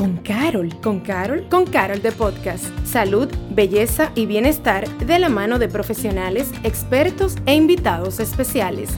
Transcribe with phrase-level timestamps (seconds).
[0.00, 0.74] con Carol.
[0.80, 1.46] ¿Con Carol?
[1.50, 2.64] Con Carol de Podcast.
[2.86, 8.88] Salud, belleza y bienestar de la mano de profesionales, expertos e invitados especiales.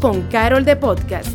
[0.00, 1.28] Con Carol de Podcast.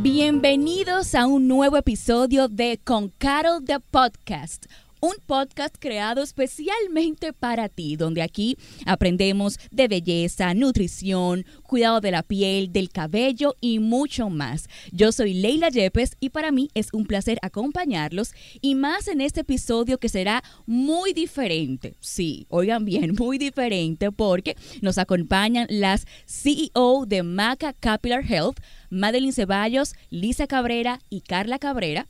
[0.00, 4.66] Bienvenidos a un nuevo episodio de Con Carol de Podcast
[5.00, 8.56] un podcast creado especialmente para ti, donde aquí
[8.86, 14.68] aprendemos de belleza, nutrición, cuidado de la piel, del cabello y mucho más.
[14.92, 19.40] Yo soy Leila Yepes y para mí es un placer acompañarlos y más en este
[19.40, 21.94] episodio que será muy diferente.
[22.00, 28.60] Sí, oigan bien, muy diferente porque nos acompañan las CEO de Maca Capillary Health,
[28.90, 32.06] Madeline Ceballos, Lisa Cabrera y Carla Cabrera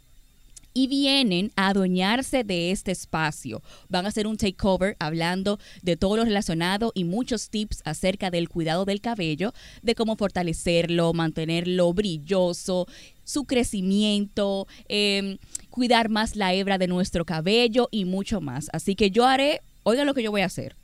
[0.78, 3.62] y vienen a adueñarse de este espacio.
[3.88, 8.48] Van a hacer un takeover hablando de todo lo relacionado y muchos tips acerca del
[8.48, 12.86] cuidado del cabello, de cómo fortalecerlo, mantenerlo brilloso,
[13.24, 18.68] su crecimiento, em, cuidar más la hebra de nuestro cabello y mucho más.
[18.72, 20.76] Así que yo haré, oigan lo que yo voy a hacer.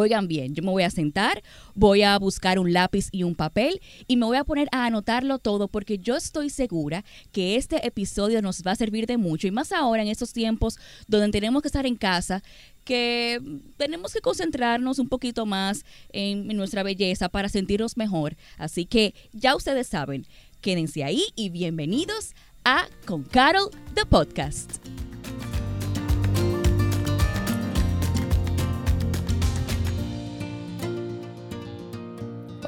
[0.00, 1.42] Oigan bien, yo me voy a sentar,
[1.74, 5.40] voy a buscar un lápiz y un papel y me voy a poner a anotarlo
[5.40, 9.50] todo porque yo estoy segura que este episodio nos va a servir de mucho y
[9.50, 12.44] más ahora en estos tiempos donde tenemos que estar en casa,
[12.84, 13.40] que
[13.76, 18.36] tenemos que concentrarnos un poquito más en, nuestra belleza para sentirnos mejor.
[18.56, 20.28] Así que ya ustedes saben,
[20.60, 24.87] quédense ahí y bienvenidos a Con Carol, the podcast.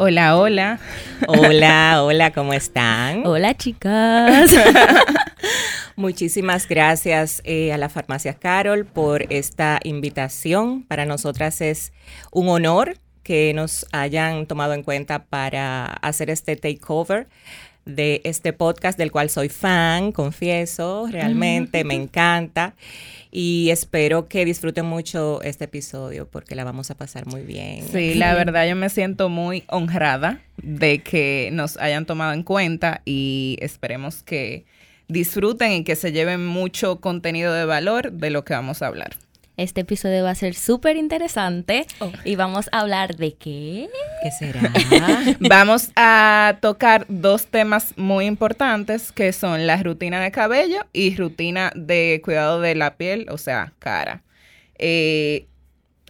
[0.02, 0.80] Hola, hola.
[1.28, 3.26] Hola, hola, ¿cómo están?
[3.26, 4.50] Hola, chicas.
[5.96, 10.84] Muchísimas gracias eh, a la Farmacia Carol por esta invitación.
[10.84, 11.92] Para nosotras es
[12.30, 17.28] un honor que nos hayan tomado en cuenta para hacer este takeover
[17.90, 22.74] de este podcast del cual soy fan, confieso, realmente me encanta
[23.30, 27.86] y espero que disfruten mucho este episodio porque la vamos a pasar muy bien.
[27.90, 33.02] Sí, la verdad yo me siento muy honrada de que nos hayan tomado en cuenta
[33.04, 34.64] y esperemos que
[35.08, 39.16] disfruten y que se lleven mucho contenido de valor de lo que vamos a hablar.
[39.60, 42.10] Este episodio va a ser súper interesante oh.
[42.24, 43.90] y vamos a hablar de qué.
[44.22, 44.72] ¿Qué será?
[45.38, 51.72] vamos a tocar dos temas muy importantes que son la rutina de cabello y rutina
[51.74, 54.22] de cuidado de la piel, o sea, cara.
[54.78, 55.46] Eh,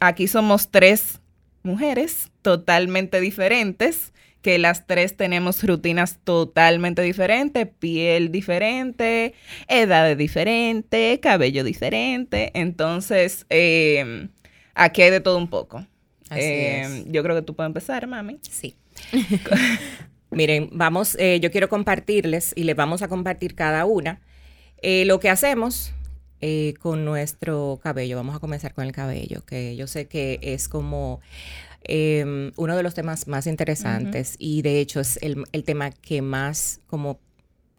[0.00, 1.18] aquí somos tres
[1.64, 9.34] mujeres totalmente diferentes que las tres tenemos rutinas totalmente diferentes, piel diferente,
[9.68, 12.50] edad diferente, cabello diferente.
[12.54, 14.28] Entonces, eh,
[14.74, 15.86] aquí hay de todo un poco.
[16.30, 18.38] Eh, yo creo que tú puedes empezar, mami.
[18.42, 18.76] Sí.
[20.30, 24.20] Miren, vamos, eh, yo quiero compartirles y les vamos a compartir cada una
[24.82, 25.92] lo que hacemos
[26.78, 28.16] con nuestro cabello.
[28.16, 31.20] Vamos a comenzar con el cabello, que yo sé que es como
[31.82, 36.80] Em, uno de los temas más interesantes y de hecho es el, tema que más
[36.86, 37.18] como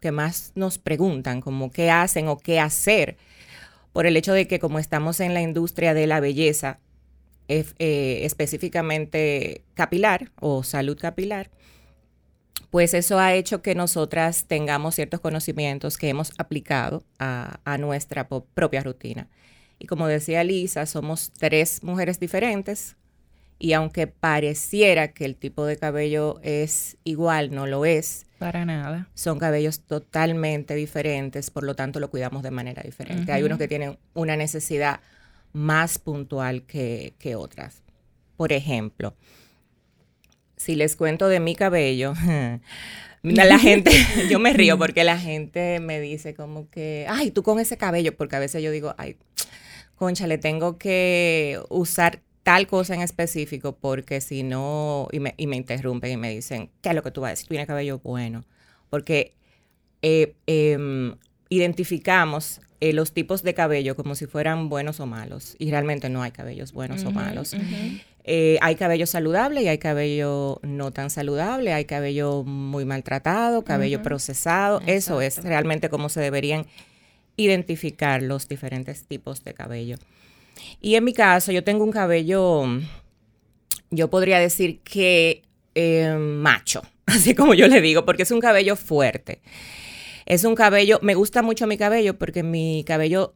[0.00, 3.16] que más nos preguntan, como qué hacen o qué hacer,
[3.92, 6.80] por el hecho de que como estamos en la industria de la belleza,
[7.48, 11.50] eh, específicamente capilar o salud capilar,
[12.70, 18.26] pues eso ha hecho que nosotras tengamos ciertos conocimientos que hemos aplicado a, a nuestra
[18.28, 19.28] propia rutina.
[19.78, 22.96] Y como decía Lisa, somos tres mujeres diferentes
[23.62, 28.26] y aunque pareciera que el tipo de cabello es igual, no lo es.
[28.40, 29.08] Para nada.
[29.14, 33.30] Son cabellos totalmente diferentes, por lo tanto lo cuidamos de manera diferente.
[33.30, 34.98] Hay unos que tienen una necesidad
[35.52, 37.84] más puntual que, otras.
[38.36, 39.14] Por ejemplo,
[40.56, 42.14] si les cuento de mi cabello,
[43.22, 43.92] la gente,
[44.28, 48.16] yo me río porque la gente me dice como que, ay, tú con ese cabello,
[48.16, 49.18] porque a veces yo digo, ay,
[49.94, 55.46] concha, le tengo que usar tal cosa en específico porque si no, y me, y
[55.46, 57.48] me interrumpen y me dicen, ¿qué es lo que tú vas a decir?
[57.48, 58.44] Tiene cabello bueno.
[58.90, 59.34] Porque
[60.02, 61.14] eh, em,
[61.48, 66.22] identificamos eh, los tipos de cabello como si fueran buenos o malos y realmente no
[66.22, 67.54] hay cabellos buenos o malos.
[68.24, 74.02] Eh, hay cabello saludable y hay cabello no tan saludable, hay cabello muy maltratado, cabello
[74.02, 74.80] procesado.
[74.86, 76.66] Eso es realmente cómo se deberían
[77.36, 79.96] identificar los diferentes tipos de cabello.
[80.80, 82.64] Y en mi caso, yo tengo un cabello,
[83.90, 85.42] yo podría decir que
[85.74, 89.40] eh, macho, así como yo le digo, porque es un cabello fuerte.
[90.26, 93.34] Es un cabello, me gusta mucho mi cabello porque mi cabello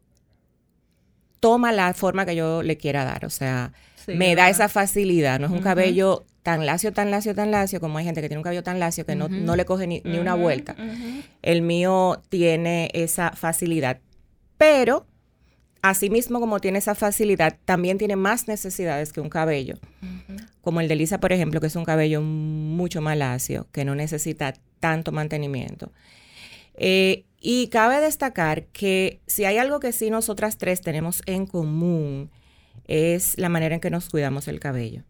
[1.40, 3.72] toma la forma que yo le quiera dar, o sea,
[4.06, 7.98] me da esa facilidad, no es un cabello tan lacio, tan lacio, tan lacio, como
[7.98, 10.18] hay gente que tiene un cabello tan lacio que no, no le coge ni, ni
[10.18, 10.76] una vuelta.
[11.42, 13.98] El mío tiene esa facilidad.
[14.56, 15.06] Pero,
[15.90, 19.76] asimismo como tiene esa facilidad, también tiene más necesidades que un cabello.
[20.60, 23.94] Como el de Lisa, por ejemplo, que es un cabello mucho más lacio, que no
[23.94, 25.92] necesita tanto mantenimiento.
[26.74, 32.30] Eh, y cabe destacar que si hay algo que sí nosotras tres tenemos en común,
[32.86, 35.02] es la manera en que nos cuidamos el cabello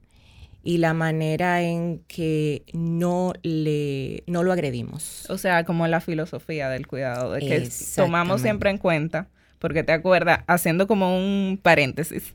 [0.66, 5.24] y la manera en que no le no lo agredimos.
[5.30, 9.92] O sea, como la filosofía del cuidado, de que tomamos siempre en cuenta, porque te
[9.92, 12.34] acuerdas, haciendo como un paréntesis,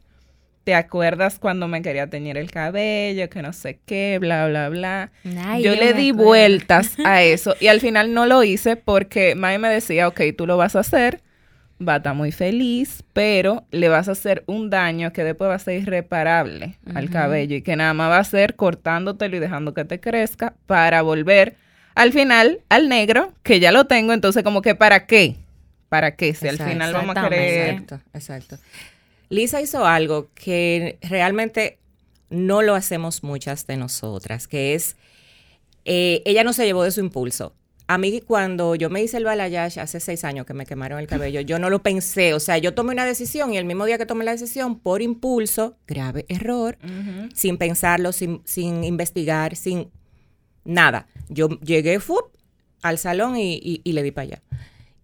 [0.63, 5.11] ¿te acuerdas cuando me quería teñir el cabello, que no sé qué, bla, bla, bla?
[5.59, 9.69] yo, le di vueltas a eso y al final no lo hice porque May me
[9.69, 11.21] decía, ok, tú lo vas a hacer,
[11.87, 15.55] va a estar muy feliz, pero le vas a hacer un daño que después va
[15.55, 19.73] a ser irreparable al cabello y que nada más va a ser cortándotelo y dejando
[19.73, 21.55] que te crezca para volver
[21.95, 25.35] al final al negro, que ya lo tengo, entonces como que ¿para qué?
[25.91, 26.33] ¿Para qué?
[26.33, 27.69] Si al final vamos a querer...
[27.69, 28.57] Exacto, exacto.
[29.29, 31.77] Lisa hizo algo que realmente
[32.29, 34.95] no lo hacemos muchas de nosotras, que es,
[35.85, 37.53] eh, ella no se llevó de su impulso
[37.91, 41.07] a mí cuando yo me hice el balayage hace seis años que me quemaron el
[41.07, 43.97] cabello, yo no lo pensé, o sea, yo tomé una decisión y el mismo día
[43.97, 46.77] que tomé la decisión, por impulso, grave error,
[47.33, 48.41] sin pensarlo, sin,
[48.85, 49.91] investigar, sin
[50.63, 51.07] nada.
[51.27, 51.99] Yo llegué
[52.81, 54.41] al salón y, le di para allá.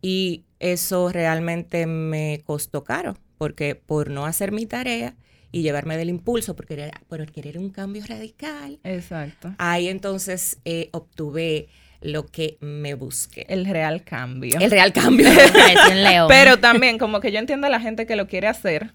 [0.01, 5.15] Y eso realmente me costó caro, porque por no hacer mi tarea
[5.51, 8.80] y llevarme del impulso, porque por querer un cambio radical.
[8.83, 9.54] Exacto.
[9.57, 11.69] Ahí entonces eh, obtuve
[12.01, 13.45] lo que me busque.
[13.50, 14.59] El real cambio.
[14.59, 15.27] El real cambio.
[16.27, 18.94] Pero también como que yo entiendo a la gente que lo quiere hacer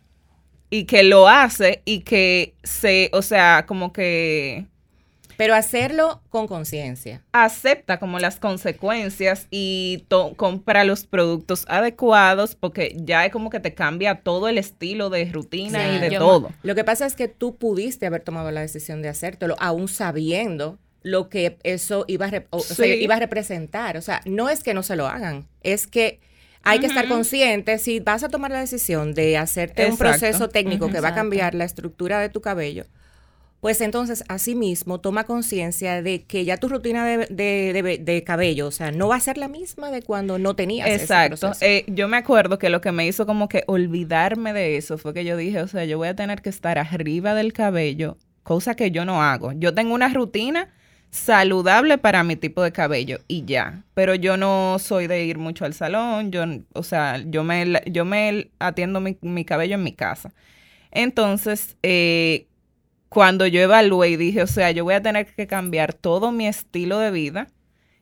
[0.70, 4.66] y que lo hace y que se, o sea, como que...
[5.36, 7.22] Pero hacerlo con conciencia.
[7.32, 10.04] Acepta como las consecuencias y
[10.36, 15.24] compra los productos adecuados porque ya es como que te cambia todo el estilo de
[15.26, 16.50] rutina y de todo.
[16.62, 20.78] Lo que pasa es que tú pudiste haber tomado la decisión de hacértelo aún sabiendo
[21.02, 23.96] lo que eso iba a, iba a representar.
[23.96, 26.20] O sea, no es que no se lo hagan, es que
[26.64, 30.88] hay que estar consciente, si vas a tomar la decisión de hacerte un proceso técnico
[30.88, 32.84] que va a cambiar la estructura de tu cabello,
[33.62, 39.06] pues entonces asimismo toma conciencia de que ya tu rutina de, cabello, o sea, no
[39.06, 40.88] va a ser la misma de cuando no tenías.
[40.88, 41.52] Exacto.
[41.60, 45.14] Eh, yo me acuerdo que lo que me hizo como que olvidarme de eso fue
[45.14, 48.74] que yo dije, o sea, yo voy a tener que estar arriba del cabello, cosa
[48.74, 49.52] que yo no hago.
[49.52, 50.68] Yo tengo una rutina
[51.10, 53.84] saludable para mi tipo de cabello y ya.
[53.94, 56.42] Pero yo no soy de ir mucho al salón, yo,
[56.72, 60.32] o sea, yo me, yo me atiendo mi, cabello en mi casa.
[60.90, 62.48] Entonces, eh,
[63.12, 66.46] cuando yo evalué y dije, o sea, yo voy a tener que cambiar todo mi
[66.48, 67.48] estilo de vida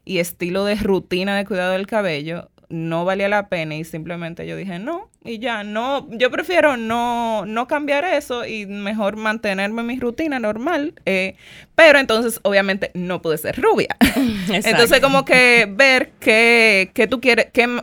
[0.05, 4.55] y estilo de rutina de cuidado del cabello, no valía la pena y simplemente yo
[4.55, 9.99] dije no y ya no yo prefiero no no cambiar eso y mejor mantenerme mi
[9.99, 11.35] rutina normal eh,
[11.75, 13.97] pero entonces obviamente no pude ser rubia
[14.49, 17.83] entonces como que ver qué, qué tú quieres qué,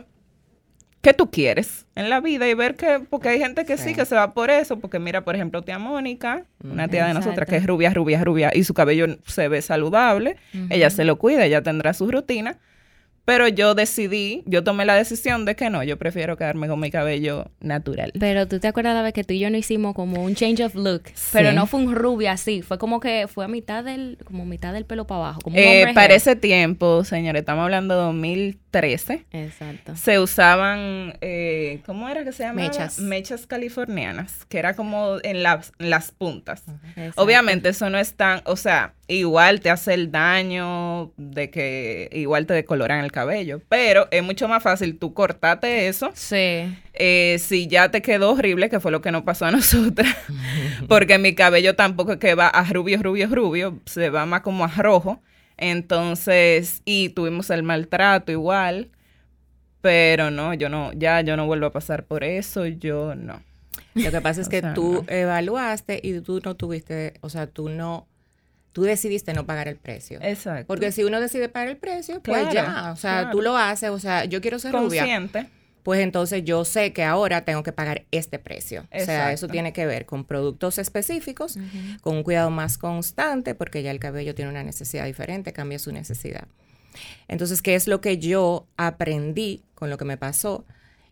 [1.02, 3.92] qué tú quieres en la vida y ver que, porque hay gente que sí.
[3.92, 7.48] que se va por eso, porque mira, por ejemplo, tía Mónica, una tía de nosotras
[7.48, 10.36] que es rubia, rubia, rubia, y su cabello se ve saludable,
[10.70, 12.56] ella se lo cuida, ella tendrá su rutina,
[13.28, 16.90] pero yo decidí, yo tomé la decisión de que no, yo prefiero quedarme con mi
[16.90, 18.10] cabello natural.
[18.18, 20.62] Pero tú te acuerdas la vez que tú y yo no hicimos como un change
[20.62, 24.16] of look, pero no fue un rubio así, fue como que fue a mitad del,
[24.24, 25.40] como mitad del pelo para abajo.
[25.42, 29.26] Como eh, para ese tiempo, señores, estamos hablando de 2013.
[29.32, 29.94] Exacto.
[29.94, 32.66] Se usaban, eh, ¿cómo era que se llamaba?
[32.66, 32.98] Mechas.
[32.98, 36.62] Mechas californianas, que era como en las, las puntas.
[37.16, 42.46] Obviamente eso no es tan, o sea, igual te hace el daño de que igual
[42.46, 46.10] te decoloran el cabello, pero es mucho más fácil tú cortarte eso.
[46.14, 46.76] Sí.
[46.92, 50.14] Eh, si ya te quedó horrible, que fue lo que nos pasó a nosotras,
[50.88, 54.64] porque mi cabello tampoco es que va a rubio, rubio, rubio, se va más como
[54.64, 55.20] a rojo.
[55.56, 58.90] Entonces, y tuvimos el maltrato igual,
[59.80, 63.42] pero no, yo no, ya yo no vuelvo a pasar por eso, yo no.
[63.94, 68.06] Lo que pasa es que tú evaluaste y tú no tuviste, o sea, tú no
[68.78, 70.20] tú decidiste no pagar el precio.
[70.22, 70.68] Exacto.
[70.68, 73.98] Porque si uno decide pagar el precio, pues ya, o sea, tú lo haces, o
[73.98, 75.40] sea, yo quiero ser Consciente.
[75.40, 75.52] rubia.
[75.82, 78.86] Pues entonces yo sé que ahora tengo que pagar este precio.
[78.92, 81.58] O sea, eso tiene que ver con productos específicos,
[82.02, 85.90] con un cuidado más constante, porque ya el cabello tiene una necesidad diferente, cambia su
[85.90, 86.46] necesidad.
[87.26, 90.64] Entonces, ¿qué es lo que yo aprendí con lo que me pasó?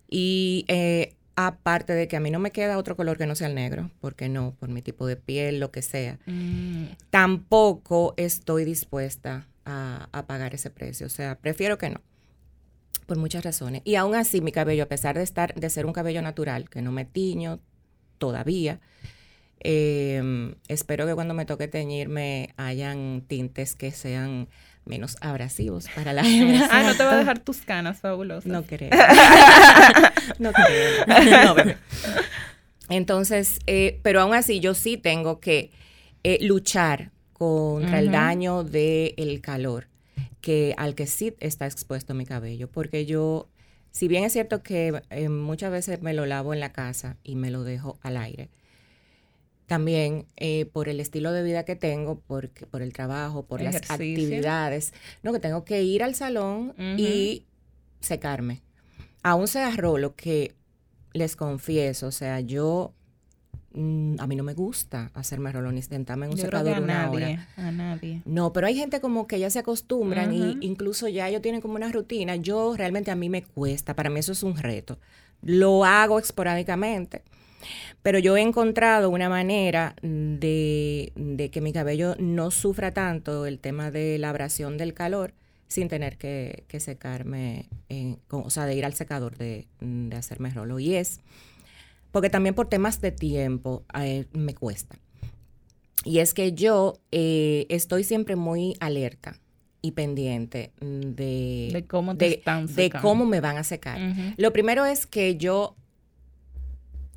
[0.08, 3.48] Y eh, Aparte de que a mí no me queda otro color que no sea
[3.48, 6.18] el negro, porque no, por mi tipo de piel, lo que sea.
[6.26, 6.86] Mm.
[7.10, 11.06] Tampoco estoy dispuesta a, a pagar ese precio.
[11.06, 12.00] O sea, prefiero que no.
[13.06, 13.82] Por muchas razones.
[13.84, 16.82] Y aún así, mi cabello, a pesar de estar, de ser un cabello natural, que
[16.82, 17.60] no me tiño
[18.18, 18.80] todavía,
[19.60, 24.48] eh, espero que cuando me toque teñirme hayan tintes que sean
[24.86, 26.68] menos abrasivos para la hembra.
[26.70, 28.46] Ah, no te va a dejar tus canas fabulosas.
[28.46, 28.90] No creo.
[30.38, 31.06] no creo.
[31.46, 31.76] No, bebé.
[32.88, 35.72] Entonces, eh, pero aún así yo sí tengo que
[36.22, 39.88] eh, luchar contra el daño del calor
[40.40, 43.48] que al que sí está expuesto mi cabello, porque yo,
[43.90, 47.34] si bien es cierto que eh, muchas veces me lo lavo en la casa y
[47.34, 48.48] me lo dejo al aire,
[49.66, 53.76] también eh, por el estilo de vida que tengo, porque, por el trabajo, por las
[53.90, 54.92] actividades,
[55.22, 57.44] no, que tengo que ir al salón y
[58.00, 58.62] secarme.
[59.22, 60.54] Aún sea rolo, que
[61.12, 62.92] les confieso, o sea, yo,
[63.72, 66.68] mm, a mí no me gusta hacerme rolo ni sentarme en un Yo creo que
[66.70, 67.48] secador a una nadie, hora.
[67.56, 68.22] a nadie.
[68.24, 70.58] No, pero hay gente como que ya se acostumbran Ujú.
[70.60, 72.36] y incluso ya ellos tienen como una rutina.
[72.36, 74.98] Yo realmente a mí me cuesta, para mí eso es un reto.
[75.42, 77.22] Lo hago esporádicamente,
[78.02, 83.58] pero yo he encontrado una manera de, de que mi cabello no sufra tanto el
[83.58, 85.34] tema de la abrasión del calor
[85.68, 90.16] sin tener que, que secarme, en- con- o sea, de ir al secador de, de
[90.16, 90.78] hacerme rolo.
[90.78, 91.20] Y es
[92.12, 94.96] porque también por temas de tiempo eh, me cuesta.
[96.04, 99.40] Y es que yo eh, estoy siempre muy alerta
[99.82, 103.08] y pendiente de, De cómo te de- están de secando.
[103.08, 103.98] cómo me van a secar.
[104.36, 105.74] Lo primero es que yo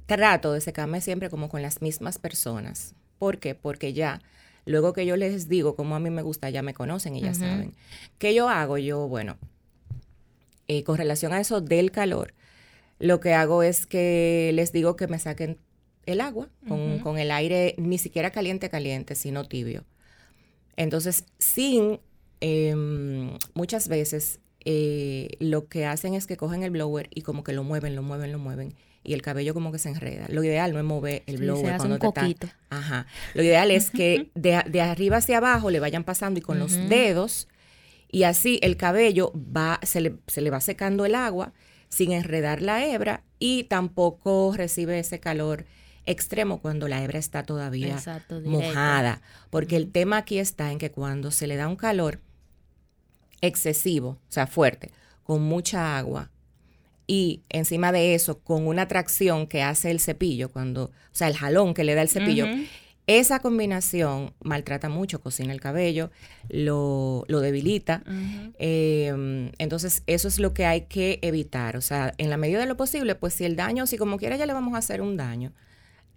[0.10, 2.96] trato de secarme siempre como con las mismas personas.
[3.20, 3.54] ¿Por qué?
[3.54, 4.22] Porque ya,
[4.66, 7.36] luego que yo les digo cómo a mí me gusta, ya me conocen y ya
[7.36, 7.74] saben.
[8.18, 8.80] ¿Qué yo hago?
[8.80, 9.38] Yo, bueno,
[10.68, 12.34] eh, con relación a eso del calor,
[12.98, 15.60] lo que hago es que les digo que me saquen
[16.08, 19.86] el agua con el aire ni siquiera caliente, caliente, sino tibio.
[20.76, 22.00] Entonces, sin,
[22.42, 27.54] em, muchas veces eh, lo que hacen es que cogen el blower y como que
[27.54, 28.74] lo mueven, lo mueven, lo mueven.
[29.10, 30.28] Y el cabello como que se enreda.
[30.30, 32.48] Lo ideal no es mover el blower cuando un te coquito.
[32.70, 33.08] Ajá.
[33.34, 36.74] Lo ideal es que de, de arriba hacia abajo le vayan pasando y con los
[36.90, 37.48] dedos
[38.12, 41.54] y así el cabello va, se le, se le va secando el agua
[41.90, 45.66] sin enredar la hebra y tampoco recibe ese calor
[46.06, 49.22] extremo cuando la hebra está todavía Exacto, mojada.
[49.50, 52.20] Porque el tema aquí está en que cuando se le da un calor
[53.42, 54.92] excesivo, o sea, fuerte,
[55.24, 56.30] con mucha agua,
[57.10, 61.36] y encima de eso, con una tracción que hace el cepillo, cuando, o sea, el
[61.36, 62.46] jalón que le da el cepillo,
[63.08, 66.12] esa combinación maltrata mucho, cocina el cabello,
[66.50, 68.04] lo, lo debilita.
[68.60, 71.78] Eh, entonces, eso es lo que hay que evitar.
[71.78, 74.36] O sea, en la medida de lo posible, pues si el daño, si como quiera
[74.36, 75.52] ya le vamos a hacer un daño,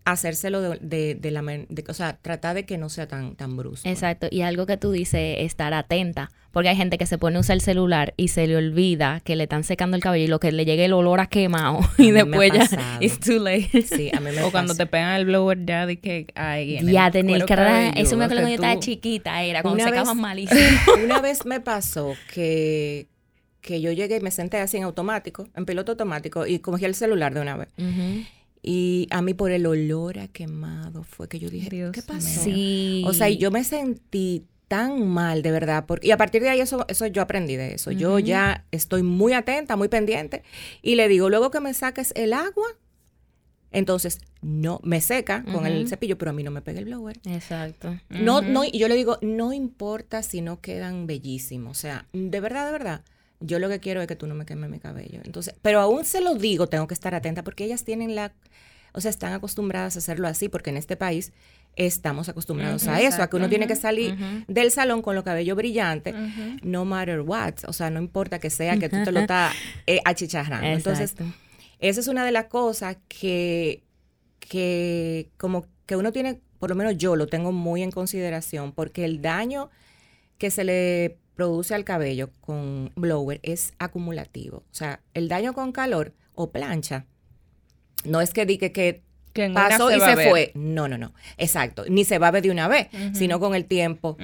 [0.05, 3.57] hacérselo de, de, de la, de- o sea, tratar de que no sea tan, tan
[3.57, 3.89] brusco.
[3.89, 7.41] Exacto, y algo que tú dices, estar atenta, porque hay gente que se pone a
[7.41, 10.41] usar el celular y se le olvida que le están secando el cabello y lo
[10.41, 13.83] que le llegue el olor a quemado y después ya it's too late.
[13.83, 16.91] Sí, a mí me O cuando te pegan el blower ya de que hay en
[16.91, 17.55] Ya cuero que
[18.01, 20.61] eso me acuerdo cuando yo estaba chiquita, era cuando Una secaban malísimo.
[21.05, 23.07] Una vez me pasó que,
[23.61, 26.95] que yo llegué y me senté así en automático, en piloto automático, y cogí el
[26.95, 27.69] celular de una vez.
[28.63, 32.45] Y a mí por el olor a quemado fue que yo dije, Dios ¿qué pasó?
[32.45, 33.03] Sí.
[33.07, 35.85] O sea, y yo me sentí tan mal, de verdad.
[35.87, 37.91] Porque, y a partir de ahí eso, eso yo aprendí de eso.
[37.91, 40.43] Yo ya estoy muy atenta, muy pendiente.
[40.81, 42.69] Y le digo, luego que me saques el agua,
[43.73, 47.19] entonces no me seca con el cepillo, pero a mí no me pega el blower.
[47.27, 47.99] Exacto.
[48.09, 48.49] No, Ujú.
[48.49, 51.79] no, y yo le digo, no importa si no quedan bellísimos.
[51.79, 53.05] O sea, de verdad, de verdad.
[53.43, 55.21] Yo lo que quiero es que tú no me quemes mi cabello.
[55.25, 58.33] Entonces, pero aún se lo digo, tengo que estar atenta porque ellas tienen la,
[58.93, 61.33] o sea, están acostumbradas a hacerlo así porque en este país
[61.77, 65.57] estamos acostumbrados a eso, a que uno tiene que salir del salón con los cabellos
[65.57, 66.15] brillantes,
[66.63, 67.55] no matter what.
[67.67, 69.55] O sea, no importa que sea que tú te lo estás
[69.87, 70.67] eh, achicharrando.
[70.67, 71.15] Entonces,
[71.79, 73.83] esa es una de las cosas que,
[74.39, 79.05] que como que uno tiene, por lo menos yo lo tengo muy en consideración, porque
[79.05, 79.71] el daño
[80.39, 84.59] que se le produce al cabello con blower es acumulativo.
[84.59, 87.07] O sea, el daño con calor o plancha,
[88.05, 89.03] no es que diga que
[89.55, 90.53] pasó y se fue.
[90.55, 91.13] No, no, no.
[91.39, 91.85] Exacto.
[91.89, 94.17] Ni se va a ver de una vez, sino con el tiempo.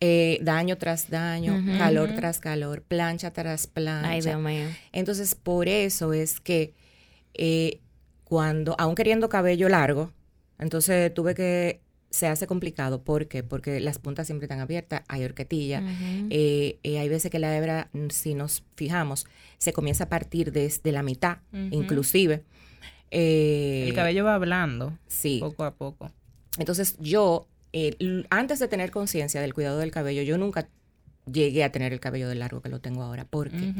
[0.00, 4.10] Eh, daño tras daño, calor tras calor, plancha tras plancha.
[4.10, 4.68] Ay, Dios mío.
[4.92, 6.74] Entonces, por eso es que
[7.34, 7.80] eh,
[8.24, 10.12] cuando, aún queriendo cabello largo,
[10.58, 11.81] entonces tuve que,
[12.12, 13.02] se hace complicado.
[13.02, 13.42] ¿Por qué?
[13.42, 15.82] Porque las puntas siempre están abiertas, hay horquetilla.
[16.30, 19.26] Eh, eh, hay veces que la hebra, mm, si nos fijamos,
[19.58, 21.38] se comienza a partir desde la mitad,
[21.70, 22.44] inclusive.
[23.10, 25.38] Eh, El cabello va hablando Sí.
[25.40, 26.10] poco a poco.
[26.58, 27.48] Entonces yo,
[28.30, 30.68] antes de tener conciencia del cuidado del cabello, yo nunca
[31.30, 33.24] llegué a tener el cabello de largo que lo tengo ahora.
[33.24, 33.72] ¿Por qué?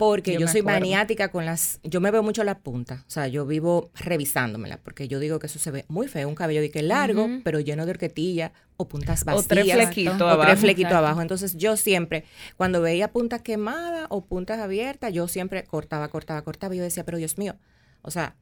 [0.00, 0.80] Porque Yo soy acuerdo.
[0.80, 1.78] maniática con las...
[1.84, 3.04] Yo me veo mucho la punta.
[3.06, 6.26] O sea, yo vivo revisándomela porque yo digo que eso se ve muy feo.
[6.28, 9.46] Un cabello de que largo, pero lleno de horquetilla o puntas O vacías.
[9.48, 10.48] tres flequitos o abajo.
[10.48, 11.20] tres flequitos abajo.
[11.22, 12.24] Entonces yo siempre,
[12.56, 16.74] cuando veía puntas quemadas o puntas abiertas, yo siempre cortaba, cortaba, cortaba.
[16.74, 17.56] Y yo decía, pero Dios mío,
[18.02, 18.36] o sea,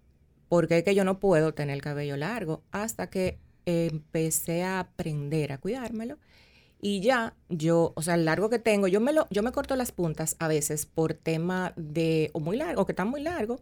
[0.49, 2.63] ¿por qué es que yo no puedo tener el cabello largo?
[2.71, 6.19] Hasta que empecé a aprender a cuidármelo.
[6.81, 9.75] Y ya yo, o sea, el largo que tengo, yo me lo, yo me corto
[9.77, 13.61] las puntas a veces por tema de, o muy largo, que están muy largos,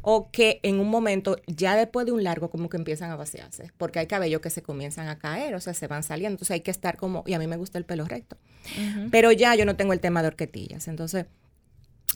[0.00, 3.70] o que en un momento, ya después de un largo, como que empiezan a vaciarse,
[3.76, 6.60] porque hay cabellos que se comienzan a caer, o sea, se van saliendo, entonces hay
[6.60, 8.38] que estar como, y a mí me gusta el pelo recto,
[9.10, 11.26] pero ya yo no tengo el tema de horquetillas, entonces,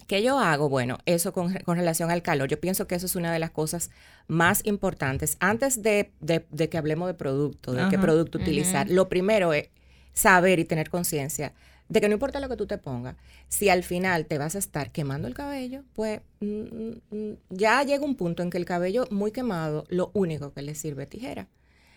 [0.06, 0.68] ¿qué yo hago?
[0.70, 3.50] Bueno, eso con, con relación al calor, yo pienso que eso es una de las
[3.50, 3.90] cosas
[4.26, 9.08] más importantes, antes de, de- de que hablemos de producto, de qué producto utilizar, lo
[9.10, 9.68] primero es
[10.12, 11.52] saber y tener conciencia
[11.90, 13.16] de que no importa lo que tú te pongas,
[13.48, 17.82] si al final te vas a estar quemando el cabello, pues mm, mm, mm, ya
[17.82, 21.08] llega un punto en que el cabello muy quemado, lo único que le sirve es
[21.08, 21.48] tijera.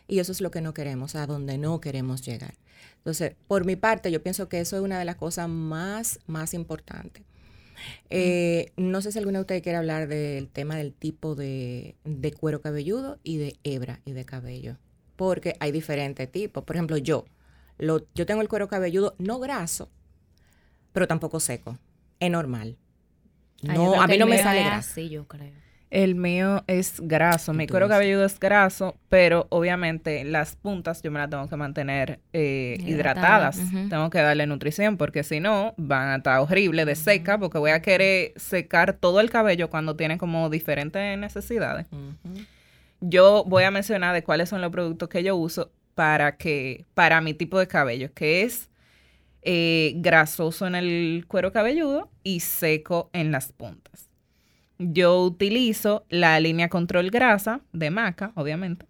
[0.08, 2.56] Y eso es lo que no queremos, a donde no queremos llegar.
[2.98, 6.54] Entonces, por mi parte, yo pienso que eso es una de las cosas más, más
[6.56, 7.24] importantes.
[8.10, 12.32] Eh, no sé si alguna de ustedes quiere hablar del tema del tipo de, de
[12.32, 14.78] cuero cabelludo y de hebra y de cabello.
[15.16, 16.64] Porque hay diferentes tipos.
[16.64, 17.26] Por ejemplo, yo,
[17.78, 19.90] lo, yo tengo el cuero cabelludo no graso,
[20.92, 21.78] pero tampoco seco.
[22.20, 22.78] Es normal.
[23.62, 24.92] No, a mí no me sale es graso.
[24.92, 25.64] así, yo creo.
[25.90, 31.20] El mío es graso, mi cuero cabelludo es graso, pero obviamente las puntas yo me
[31.20, 33.90] las tengo que mantener eh, Hidratada, hidratadas.
[33.92, 37.70] Tengo que darle nutrición porque si no van a estar horrible de seca porque voy
[37.70, 41.86] a querer secar todo el cabello cuando tiene como diferentes necesidades.
[43.00, 47.22] Yo voy a mencionar de cuáles son los productos que yo uso para que para
[47.22, 48.70] mi tipo de cabello, que es
[49.42, 54.10] eh, grasoso en el cuero cabelludo y seco en las puntas.
[54.80, 58.86] Yo utilizo la línea control grasa de Maca, obviamente.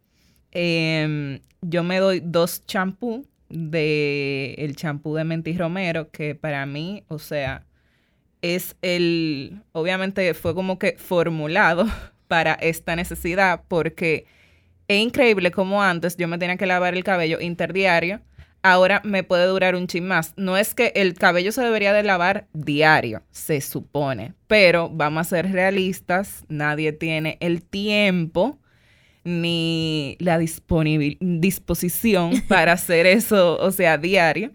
[0.51, 7.03] Em, yo me doy dos champú de el champú de Menti Romero, que para mí,
[7.07, 7.65] o sea,
[8.43, 11.87] es el, obviamente fue como que formulado
[12.27, 14.25] para esta necesidad, porque
[14.87, 18.21] es increíble como antes yo me tenía que lavar el cabello interdiario,
[18.63, 20.33] ahora me puede durar un chin más.
[20.37, 25.29] No es que el cabello se debería de lavar diario, se supone, pero vamos a
[25.29, 28.59] ser realistas, nadie tiene el tiempo
[29.23, 34.51] ni la disposición para hacer eso, o sea, diario.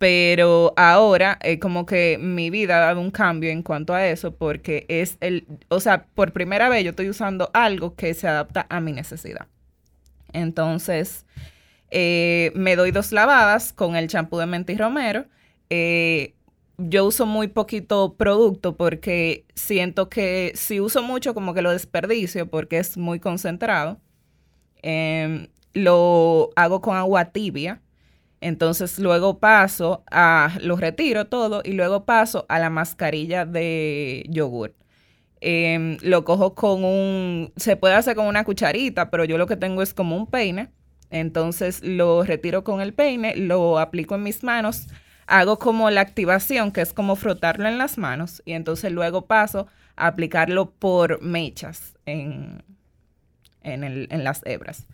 [0.00, 4.34] Pero ahora es como que mi vida ha dado un cambio en cuanto a eso
[4.34, 8.64] porque es el, o sea, por primera vez yo estoy usando algo que se adapta
[8.70, 9.46] a mi necesidad.
[10.32, 11.26] Entonces,
[11.90, 15.26] eh, me doy dos lavadas con el champú de Menti Romero.
[15.68, 16.34] Eh,
[16.78, 22.48] yo uso muy poquito producto porque siento que si uso mucho como que lo desperdicio
[22.48, 24.00] porque es muy concentrado.
[24.80, 27.82] Em, lo hago con agua tibia.
[28.40, 34.74] Entonces luego paso a, lo retiro todo y luego paso a la mascarilla de yogur.
[35.40, 39.56] Em, lo cojo con un, se puede hacer con una cucharita, pero yo lo que
[39.56, 40.70] tengo es como un peine.
[41.10, 44.86] Entonces lo retiro con el peine, lo aplico en mis manos,
[45.26, 49.66] hago como la activación, que es como frotarlo en las manos, y entonces luego paso
[49.96, 52.62] a aplicarlo por mechas en,
[53.62, 54.86] en, las hebras.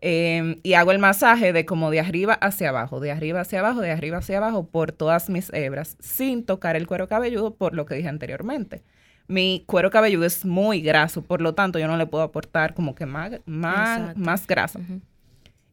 [0.00, 3.80] Em, y hago el masaje de como de arriba hacia abajo, de arriba hacia abajo,
[3.80, 7.84] de arriba hacia abajo por todas mis hebras, sin tocar el cuero cabelludo, por lo
[7.84, 8.82] que dije anteriormente.
[9.26, 12.94] Mi cuero cabelludo es muy graso, por lo tanto yo no le puedo aportar como
[12.94, 14.80] que más, más, más grasa.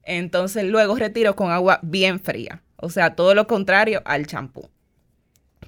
[0.04, 2.64] Entonces luego retiro con agua bien fría.
[2.78, 4.70] O sea, todo lo contrario al champú.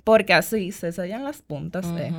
[0.08, 1.86] Porque así se sellan las puntas.
[1.98, 2.14] eh.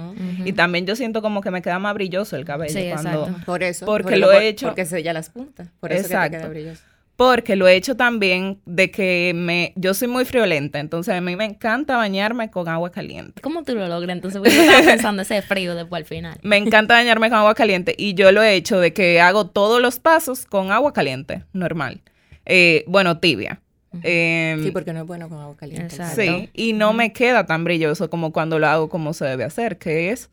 [0.45, 3.23] Y también yo siento como que me queda más brilloso el cabello Sí, cuando...
[3.25, 3.45] exacto.
[3.47, 3.87] Por eso.
[3.87, 5.69] Porque por- lo por- he hecho- Porque sella las puntas.
[5.81, 6.37] Por eso que te Exacto.
[6.37, 6.83] queda brilloso.
[7.17, 9.73] Porque lo he hecho también de que me...
[9.75, 13.41] Yo soy muy friolenta, entonces a mí me encanta bañarme con agua caliente.
[13.41, 14.15] ¿Cómo tú lo logras?
[14.15, 16.39] Entonces, porque estaba pensando ese frío después al final.
[16.43, 19.81] Me encanta bañarme con agua caliente y yo lo he hecho de que hago todos
[19.81, 22.03] los pasos con agua caliente, normal.
[22.45, 23.63] Eh, bueno, tibia.
[24.03, 25.97] Em, Sí, porque no es bueno con agua caliente.
[25.97, 26.21] Exacto.
[26.21, 29.79] Sí, y no me queda tan brilloso como cuando lo hago como se debe hacer,
[29.79, 30.31] que es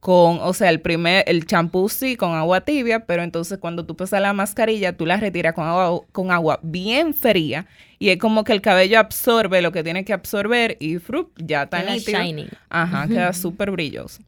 [0.00, 3.96] con, o sea, el primer, el champú sí con agua tibia, pero entonces cuando tú
[3.96, 7.66] pasas la mascarilla, tú la retiras con agua, con agua bien fría
[7.98, 11.64] y es como que el cabello absorbe lo que tiene que absorber y frup, ya
[11.64, 12.18] está Queda nítido.
[12.22, 12.48] shining.
[12.70, 14.22] Ajá, queda súper brilloso.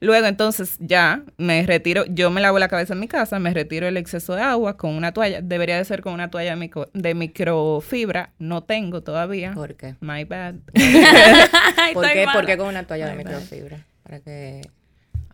[0.00, 3.88] Luego entonces ya me retiro, yo me lavo la cabeza en mi casa, me retiro
[3.88, 6.88] el exceso de agua con una toalla, debería de ser con una toalla de, micro-
[6.94, 9.52] de microfibra, no tengo todavía.
[9.54, 9.96] ¿Por qué?
[10.00, 10.54] My bad.
[11.94, 12.26] ¿Por qué.
[12.32, 13.78] ¿Por qué con una toalla de microfibra?
[14.02, 14.62] Para que...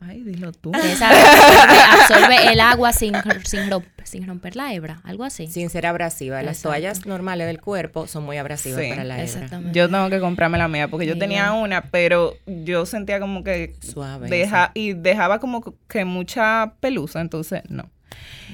[0.07, 0.73] Ay, dilo tú.
[0.73, 3.15] Que esa absorbe, absorbe el agua sin,
[3.45, 5.47] sin, romp- sin romper la hebra, algo así.
[5.47, 6.43] Sin ser abrasiva.
[6.43, 6.69] Las Exacto.
[6.71, 8.89] toallas normales del cuerpo son muy abrasivas Sí.
[8.91, 9.25] para la hebra.
[9.25, 9.79] Exactamente.
[9.79, 13.75] Yo tengo que comprarme la mía porque yo tenía una, pero yo sentía como que
[13.81, 14.29] Suave.
[14.29, 17.91] deja y dejaba como que mucha pelusa, entonces no.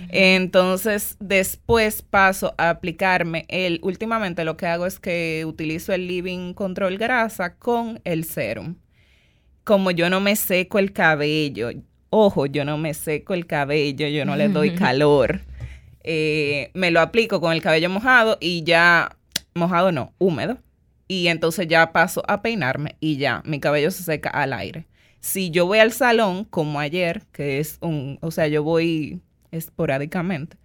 [0.09, 6.55] Entonces, después paso a aplicarme el últimamente lo que hago es que utilizo el Living
[6.55, 8.77] Control Grasa con el serum.
[9.65, 11.71] Como yo no me seco el cabello,
[12.11, 15.43] ojo, yo no me seco el cabello, yo no le doy calor.
[16.03, 19.17] eh, me lo aplico con el cabello mojado y ya
[19.55, 20.59] mojado no, húmedo.
[21.09, 24.87] Y entonces ya paso a peinarme y ya mi cabello se seca al aire.
[25.21, 29.21] Si yo voy al salón, como ayer, que es un, o sea, yo voy
[29.51, 30.57] esporádicamente,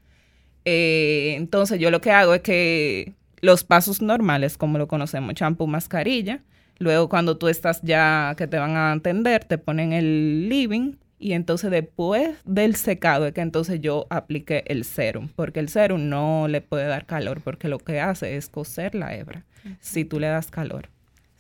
[0.66, 5.68] eh, entonces yo lo que hago es que los pasos normales, como lo conocemos, champú,
[5.68, 6.44] mascarilla,
[6.80, 11.34] luego cuando tú estás ya que te van a atender, te ponen el living y
[11.34, 16.48] entonces después del secado es que entonces yo apliqué el serum, porque el serum no
[16.48, 19.46] le puede dar calor, porque lo que hace es coser la hebra,
[19.80, 20.90] si tú le das calor.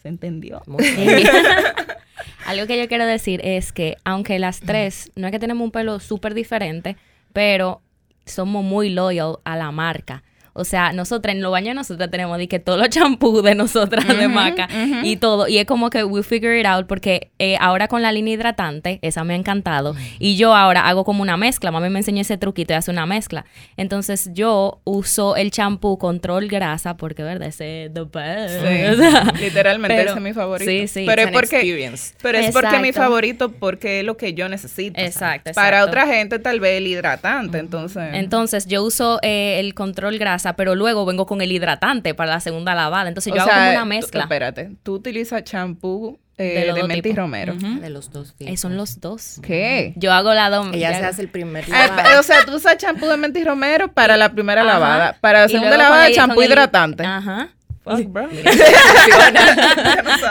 [0.01, 0.61] ¿Se entendió?
[0.67, 1.27] Muy bien.
[2.45, 5.71] Algo que yo quiero decir es que aunque las tres, no es que tenemos un
[5.71, 6.95] pelo súper diferente,
[7.33, 7.81] pero
[8.25, 10.23] somos muy loyal a la marca.
[10.57, 14.07] O sea, nosotras en los baños nosotras tenemos de que todos los champús de nosotras
[14.07, 14.67] de maca
[15.03, 15.47] y todo.
[15.47, 18.99] Y es como que we figure it out porque eh, ahora con la línea hidratante,
[19.01, 19.95] esa me ha encantado.
[20.17, 21.71] Y yo ahora hago como una mezcla.
[21.71, 23.45] Mami me enseñó ese truquito y hace una mezcla.
[23.75, 27.49] Entonces yo uso el champú control grasa porque, ¿verdad?
[27.49, 28.61] Ese es the best.
[28.65, 30.71] Sí, O sea, literalmente pero- ese es mi favorito.
[30.71, 31.03] Sí, sí.
[31.05, 32.13] Pero es porque, experience.
[32.21, 33.07] pero es porque mi Exacto.
[33.09, 35.01] favorito porque es lo que yo necesito.
[35.01, 35.87] Exacto, Para exacto.
[35.89, 38.13] otra gente tal vez el hidratante, entonces.
[38.13, 42.39] Entonces yo uso eh, el control grasa, pero luego vengo con el hidratante para la
[42.39, 43.07] segunda lavada.
[43.07, 44.23] Entonces yo O hago sea, como una mezcla.
[44.23, 47.53] espérate, tú utilizas champú eh, De de, menta y romero.
[47.55, 47.79] Ujú.
[47.79, 48.53] De los dos tipos.
[48.53, 49.39] Eh, son los dos.
[49.41, 49.93] ¿Qué?
[49.95, 50.67] Yo hago la dos.
[50.73, 52.19] Ella yo se hace el primer Ah, lavado.
[52.19, 54.73] o sea, tú usas champú de menta y romero para la primera Ajá.
[54.73, 55.17] lavada.
[55.21, 57.05] Para la segunda lavada, champú el- hidratante.
[57.05, 57.49] Ajá.
[57.85, 58.27] Fuck, bro.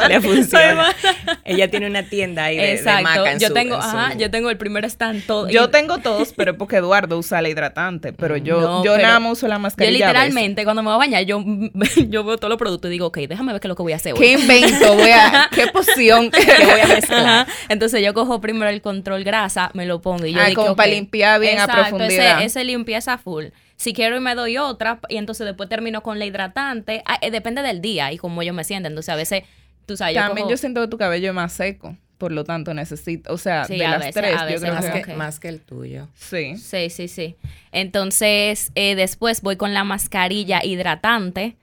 [0.09, 0.95] Le funciona.
[1.45, 3.03] Ella tiene una tienda ahí de, de Exacto.
[3.03, 5.49] maca en yo su- tengo, en su- ajá, yo tengo el primer stand todo.
[5.49, 8.13] Yo y- tengo todos, pero es porque Eduardo usa el hidratante.
[8.13, 9.93] Pero yo, No, yo pero nada más uso la Yo mascarilla.
[9.93, 10.07] veces.
[10.09, 11.43] literalmente cuando me voy a bañar, yo,
[12.09, 13.93] yo veo todos los productos y digo, ok, déjame ver qué es lo que voy
[13.93, 14.19] a hacer hoy.
[14.21, 14.95] ¿Qué invento?
[14.95, 16.31] Voy a, ¿Qué poción?
[16.31, 17.25] que voy a mezclar.
[17.25, 17.47] Ajá.
[17.69, 20.77] Entonces yo cojo primero el control grasa, me lo pongo y yo Ah, digo, como
[20.77, 20.95] para ok.
[20.95, 22.39] limpiar bien a profundidad.
[22.39, 23.47] Ese, ese limpieza full.
[23.77, 27.03] Si quiero y me doy otra y entonces después termino con la hidratante.
[27.07, 28.89] Ah, eh, depende del día y cómo yo me sienta.
[28.89, 29.43] Entonces a veces,
[29.87, 32.45] tú sabes, yo También cojo- yo siento que tu cabello es más seco, por lo
[32.45, 35.07] tanto necesito, o sea, Sí, de a las veces- tres, a yo veces creo más,
[35.07, 36.09] que más el tuyo.
[36.15, 36.57] sí.
[36.57, 37.37] Sí, sí, sí.
[37.73, 41.57] Entonces, eh, después voy con la mascarilla hidratante.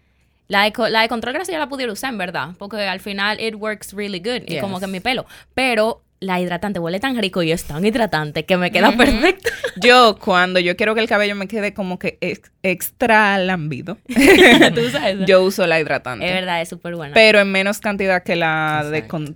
[0.47, 2.49] La de, la de control grasa ya la pudiera usar, en verdad.
[2.59, 4.41] Porque al final it works really good.
[4.47, 4.61] Y Yes.
[4.61, 5.25] como que en mi pelo.
[5.53, 9.49] Pero la hidratante huele tan rico y es tan hidratante que me queda perfecto.
[9.81, 14.89] Yo cuando yo quiero que el cabello me quede como que ex- extra lambido, ¿Tú
[14.91, 15.17] sabes?
[15.25, 16.27] yo uso la hidratante.
[16.27, 17.13] Es verdad, es súper buena.
[17.15, 19.35] Pero en menos cantidad que la de, con-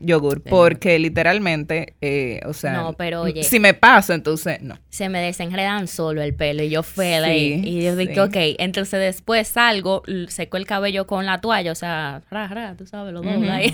[0.00, 3.42] yogur, porque literalmente, eh, o sea, No, pero oye.
[3.44, 4.78] si me paso, entonces no.
[4.90, 7.62] se me desenredan solo el pelo y yo feliz.
[7.62, 8.06] Sí, y yo sí.
[8.08, 12.74] digo, ok, entonces después salgo, seco el cabello con la toalla, o sea, ra, ra,
[12.76, 13.72] tú sabes, lo doblo ahí.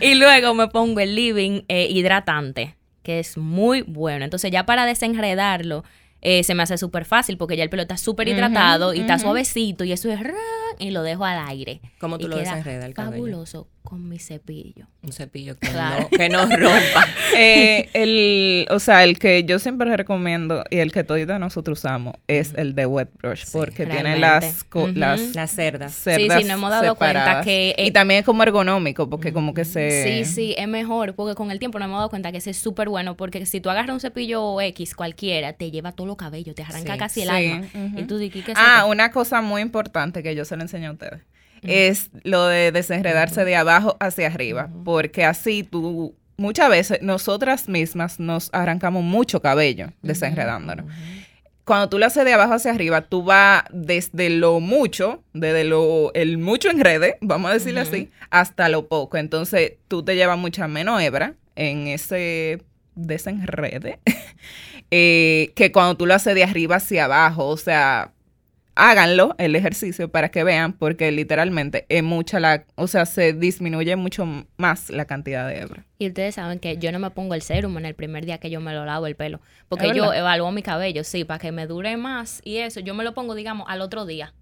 [0.00, 4.24] y luego me pongo el living eh, hidratante, que es muy bueno.
[4.24, 5.84] Entonces ya para desenredarlo,
[6.20, 9.18] eh, se me hace súper fácil porque ya el pelo está súper hidratado y está
[9.18, 10.20] suavecito y eso es
[10.78, 11.80] y lo dejo al aire.
[11.98, 13.12] ¿Cómo tú Y lo desenredas el cabello?
[13.16, 14.86] Fabuloso con mi cepillo.
[15.02, 16.08] Un cepillo que, Claro.
[16.10, 17.06] no, que no rompa.
[17.34, 22.14] Eh, el, o sea, el que yo siempre recomiendo y el que todos nosotros usamos
[22.28, 25.94] es el de wet brush, porque tiene las, las Las cerdas.
[25.94, 29.54] cerdas sí, nos hemos dado cuenta que, eh, y también es como ergonómico, porque como
[29.54, 30.24] que se...
[30.24, 32.58] Sí, sí, es mejor porque con el tiempo nos hemos dado cuenta que ese es
[32.58, 36.54] súper bueno porque si tú agarras un cepillo X cualquiera, te lleva todo los cabellos,
[36.54, 37.66] te arranca Sí, casi el sí, alma.
[37.98, 40.86] Y tú dices, ¿qué es Ah, una cosa muy importante que yo se lo enseñé
[40.88, 41.22] a ustedes
[41.62, 48.18] es lo de desenredarse de abajo hacia arriba, porque así tú muchas veces nosotras mismas
[48.18, 50.86] nos arrancamos mucho cabello desenredándonos.
[51.64, 56.12] Cuando tú lo haces de abajo hacia arriba, tú vas desde lo mucho, desde lo
[56.14, 59.16] el mucho enrede, vamos a decirlo así, hasta lo poco.
[59.16, 62.62] Entonces, tú te llevas mucha menos hebra en ese
[62.96, 64.00] desenrede
[64.90, 68.10] eh, que cuando tú lo haces de arriba hacia abajo, o sea,
[68.74, 73.96] háganlo, el ejercicio, para que vean, porque literalmente es mucha la, o sea, se disminuye
[73.96, 75.84] mucho más la cantidad de hebra.
[75.98, 78.50] Y ustedes saben que yo no me pongo el serum en el primer día que
[78.50, 81.52] yo me lo lavo el pelo, ¿Es porque yo evalúo mi cabello, sí, para que
[81.52, 84.32] me dure más y eso, yo me lo pongo, digamos, al otro día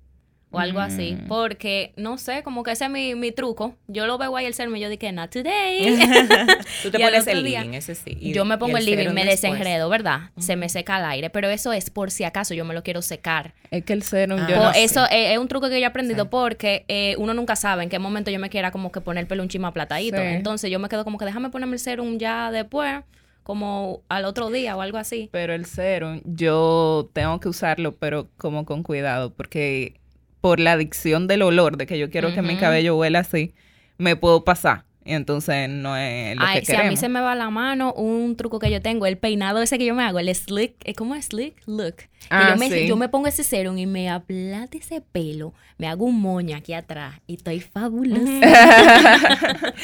[0.52, 1.28] o algo así, Mm.
[1.28, 3.76] porque no sé, como que ese es mi, mi truco.
[3.86, 5.96] Yo lo veo ahí el serum y yo dije, not today.
[6.82, 8.16] Tú te Y pones el día, living, ese sí.
[8.20, 9.52] y- yo me pongo el living, serum me después.
[9.52, 10.30] desenredo, ¿verdad?
[10.38, 13.00] Se me seca el aire, pero eso es por si acaso yo me lo quiero
[13.02, 13.54] secar.
[13.70, 14.46] Es que el serum, Ah.
[14.50, 14.82] yo no sé.
[14.82, 16.28] eso eh, es un truco que yo he aprendido Sí.
[16.30, 19.28] porque eh, uno nunca sabe en qué momento yo me quiera como que poner el
[19.28, 20.16] pelo un chima platadito.
[20.16, 20.22] Sí.
[20.24, 23.02] Entonces yo me quedo como que déjame ponerme el serum ya después,
[23.44, 25.28] como al otro día o algo así.
[25.32, 29.99] Pero el serum, yo tengo que usarlo, pero como con cuidado, porque
[30.40, 33.55] por la adicción del olor, de que yo quiero que mi cabello huela así,
[33.98, 34.85] me puedo pasar.
[35.03, 37.92] Y entonces no es lo Ay, que si a mí se me va la mano,
[37.94, 40.94] un truco que yo tengo, el peinado ese que yo me hago, el slick, eh,
[40.94, 41.57] ¿cómo es slick?
[41.66, 41.96] Look.
[41.96, 42.87] Que Ah, yo, me, sí.
[42.87, 46.74] yo me pongo ese serum y me aplate ese pelo, me hago un moño aquí
[46.74, 48.20] atrás y estoy fabulosa.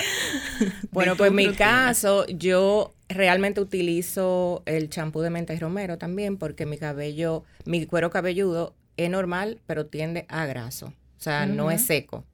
[0.90, 6.36] Bueno, pues en mi caso, yo realmente utilizo el champú de menta y romero también
[6.36, 10.86] porque mi cabello, mi cuero cabelludo es normal, pero tiende a graso.
[11.18, 12.24] O sea, no es seco.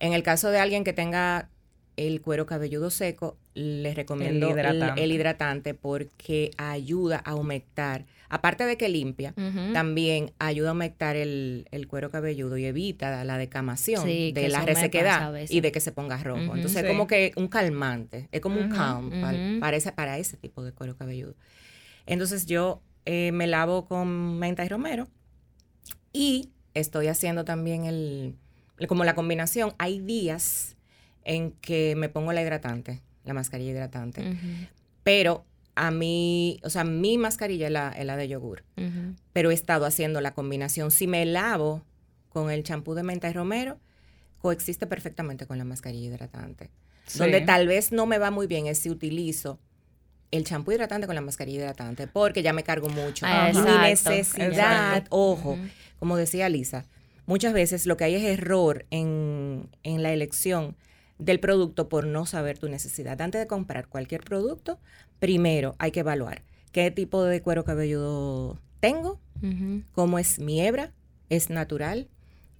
[0.00, 1.48] En el caso de alguien que tenga
[1.96, 5.02] el cuero cabelludo seco, les recomiendo el hidratante.
[5.04, 8.04] el hidratante porque ayuda a humectar.
[8.28, 9.34] Aparte de que limpia,
[9.72, 14.60] también ayuda a humectar el, el cuero cabelludo y evita la decamación Sí, de la
[14.62, 16.54] resequedad y de que se ponga rojo.
[16.54, 16.78] Entonces, Sí.
[16.80, 19.10] es como que un calmante, es como un calm
[19.60, 21.34] para, ese, para ese tipo de cuero cabelludo.
[22.06, 25.08] Entonces, yo eh, me lavo con menta y romero
[26.12, 28.36] y estoy haciendo también el,
[28.86, 29.74] como la combinación.
[29.78, 30.76] Hay días
[31.24, 34.22] en que me pongo la hidratante, la mascarilla hidratante,
[35.02, 35.44] pero
[35.74, 38.64] a mí, o sea, mi mascarilla es la, es la de yogur
[39.32, 40.90] pero he estado haciendo la combinación.
[40.90, 41.84] Si me lavo
[42.28, 43.78] con el champú de menta y romero,
[44.40, 46.70] coexiste perfectamente con la mascarilla hidratante.
[47.06, 47.20] Sí.
[47.20, 49.60] Donde tal vez no me va muy bien es si utilizo
[50.30, 53.26] el champú hidratante con la mascarilla hidratante, porque ya me cargo mucho.
[53.26, 55.08] Ah, y mi necesidad, exacto.
[55.10, 55.58] ojo,
[55.98, 56.84] como decía Lisa,
[57.26, 60.76] muchas veces lo que hay es error en, en la elección
[61.18, 63.20] del producto por no saber tu necesidad.
[63.20, 64.78] Antes de comprar cualquier producto,
[65.18, 69.20] primero hay que evaluar qué tipo de cuero cabelludo tengo,
[69.92, 70.92] cómo es mi hebra,
[71.28, 72.08] es natural,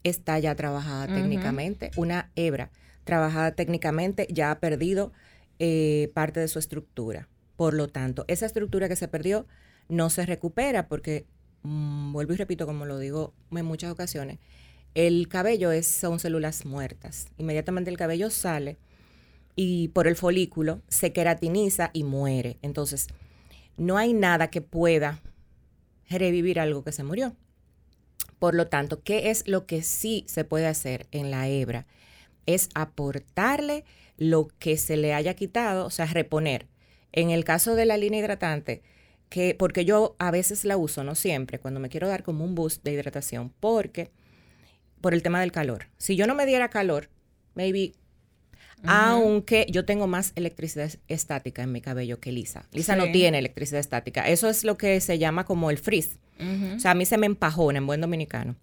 [0.03, 1.91] está ya trabajada técnicamente.
[1.97, 2.71] Una hebra
[3.05, 5.13] trabajada técnicamente ya ha perdido
[5.59, 7.29] eh, parte de su estructura.
[7.59, 9.45] Por lo tanto, esa estructura que se perdió
[9.89, 11.27] no se recupera porque,
[11.65, 14.39] mm, vuelvo y repito como lo digo en muchas ocasiones,
[14.95, 17.27] el cabello es, son células muertas.
[17.37, 18.77] Inmediatamente el cabello sale
[19.57, 22.59] y por el folículo se queratiniza y muere.
[22.63, 23.09] Entonces,
[23.77, 25.21] no hay nada que pueda
[26.09, 27.35] revivir algo que se murió.
[28.39, 31.89] Por lo tanto, ¿qué es lo que sí se puede hacer en la hebra?
[32.47, 33.85] Es aportarle
[34.17, 36.69] lo que se le haya quitado, o sea, reponer.
[37.13, 38.83] En el caso de la línea hidratante,
[39.29, 42.55] que porque yo a veces la uso, no siempre, cuando me quiero dar como un
[42.55, 44.11] boost de hidratación, porque
[45.01, 45.87] por el tema del calor.
[45.99, 47.09] Si yo no me diera calor,
[47.55, 47.93] maybe
[48.85, 52.69] aunque yo tengo más electricidad estática en mi cabello que Lisa.
[52.73, 54.29] Lisa no tiene electricidad estática.
[54.29, 56.19] Eso es lo que se llama como el frizz.
[56.77, 58.55] O sea, a mí se me empajona en buen dominicano.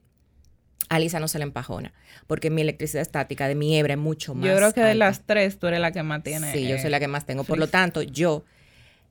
[0.89, 1.93] A Lisa no se le empajona,
[2.28, 4.45] porque mi electricidad estática de mi hebra es mucho más.
[4.50, 6.52] Yo creo que de las tres tú eres la que más tiene.
[6.52, 7.43] Sí, yo eh, soy la que más tengo.
[7.43, 8.43] Por lo tanto, yo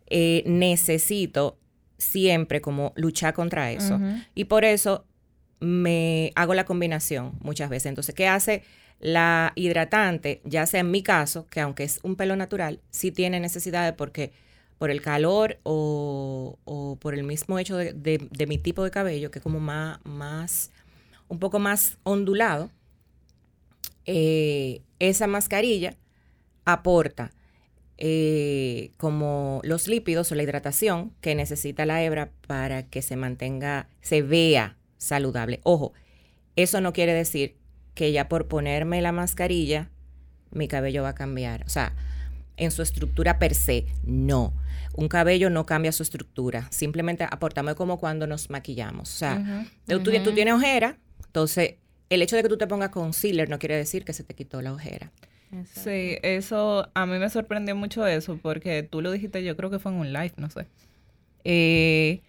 [0.07, 1.59] eh, necesito
[1.99, 4.01] siempre como luchar contra eso.
[4.35, 5.05] Y por eso
[5.61, 7.87] me hago la combinación muchas veces.
[7.87, 8.63] Entonces, ¿qué hace
[9.01, 10.41] la hidratante?
[10.45, 14.33] Ya sea en mi caso, que aunque es un pelo natural, sí tiene necesidades porque
[14.79, 18.91] por el calor o, o por el mismo hecho de, de- de mi tipo de
[18.91, 20.71] cabello, que es como más, más
[21.35, 22.71] un poco más ondulado,
[24.07, 25.97] eh, esa mascarilla
[26.65, 27.33] aporta
[27.99, 33.89] eh, como los lípidos o la hidratación que necesita la hebra para que se mantenga,
[34.01, 35.61] se vea saludable.
[35.65, 35.93] Ojo,
[36.57, 37.57] eso no quiere decir
[37.95, 39.91] que ya por ponerme la mascarilla
[40.53, 41.65] mi cabello va a cambiar.
[41.67, 41.95] O sea,
[42.57, 44.55] en su estructura per se, no.
[44.95, 49.13] Un cabello no cambia su estructura, simplemente aportamos como cuando nos maquillamos.
[49.13, 50.99] O sea, tú, tú tienes ojera,
[51.35, 51.75] entonces
[52.11, 54.63] el hecho de que tú te pongas concealer no quiere decir que se te quitó
[54.63, 55.11] la ojera.
[55.73, 59.81] Sí, eso a mí me sorprendió mucho eso porque tú lo dijiste, yo creo que
[59.81, 60.67] fue en un live, no sé.
[61.43, 62.21] Eh,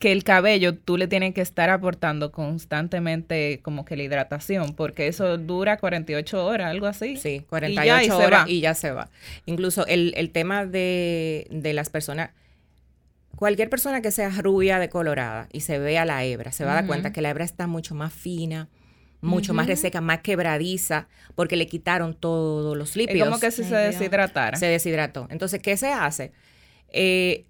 [0.00, 5.06] que el cabello tú le tienes que estar aportando constantemente como que la hidratación porque
[5.06, 7.16] eso dura 48 horas, algo así.
[7.16, 9.10] Sí, Y ya, 48 y horas y ya se va.
[9.46, 12.30] Incluso el, el tema de, de las personas,
[13.36, 16.74] cualquier persona que sea rubia de colorada y se vea la hebra, se va a
[16.76, 18.68] dar cuenta que la hebra está mucho más fina,
[19.20, 23.26] mucho más reseca, más quebradiza, porque le quitaron todos los lípidos.
[23.26, 24.56] Es como que si se deshidratara.
[24.56, 25.26] Se deshidrató.
[25.30, 26.32] Entonces, ¿qué se hace?
[26.88, 27.44] Eh,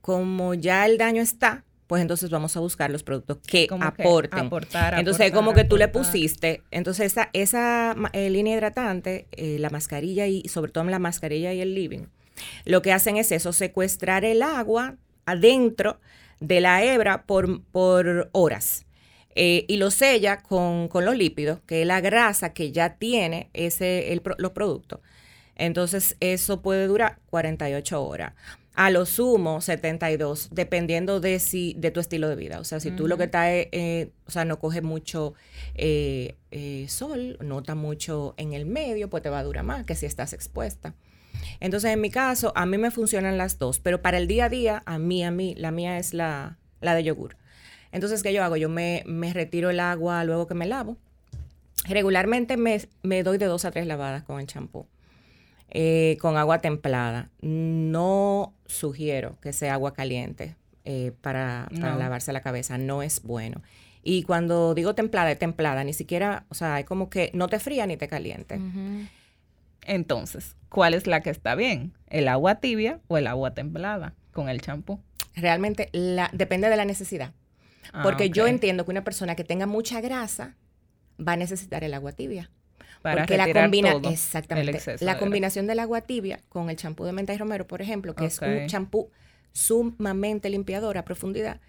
[0.00, 4.38] como ya el daño está, pues entonces vamos a buscar los productos que aporten.
[4.38, 9.70] aportar, entonces, como que tú le pusiste, entonces esa, esa eh, línea hidratante, eh, la
[9.70, 12.06] mascarilla y sobre todo la mascarilla y el living,
[12.64, 14.96] lo que hacen es eso, secuestrar el agua
[15.26, 16.00] adentro
[16.40, 18.86] de la hebra por, por horas.
[19.34, 24.12] Eh, y lo sella con, los lípidos, que es la grasa que ya tiene ese,
[24.12, 25.00] el, los productos.
[25.54, 28.32] Entonces, eso puede durar 48 horas
[28.78, 32.60] a lo sumo 72, dependiendo de si de tu estilo de vida.
[32.60, 35.34] O sea, si tú lo que estás, eh, o sea, no coge mucho
[35.74, 39.96] eh, eh, sol, nota mucho en el medio, pues te va a durar más que
[39.96, 40.94] si estás expuesta.
[41.60, 44.48] Entonces, en mi caso, a mí me funcionan las dos, pero para el día a
[44.48, 47.36] día, a mí, a mí, la mía es la, la de yogur.
[47.92, 48.56] Entonces, ¿qué yo hago?
[48.56, 50.96] Yo me, me retiro el agua luego que me lavo.
[51.86, 54.86] Regularmente me, me doy de dos a tres lavadas con el champú.
[55.70, 57.28] Eh, con agua templada.
[57.42, 63.60] No sugiero que sea agua caliente eh, para, lavarse la cabeza, no es bueno.
[64.02, 67.58] Y cuando digo templada, es templada, ni siquiera, o sea, es como que no te
[67.58, 68.58] fría ni te caliente.
[69.88, 71.94] Entonces, ¿cuál es la que está bien?
[72.08, 75.00] ¿El agua tibia o el agua templada con el champú?
[75.34, 77.32] Realmente la, depende de la necesidad.
[77.92, 80.56] Ah, Porque yo entiendo que una persona que tenga mucha grasa
[81.18, 82.50] va a necesitar el agua tibia.
[83.00, 87.32] Para porque la combina exactamente la combinación del agua tibia con el champú de menta
[87.32, 89.10] y romero, por ejemplo, que es un champú
[89.52, 91.60] sumamente limpiador a profundidad,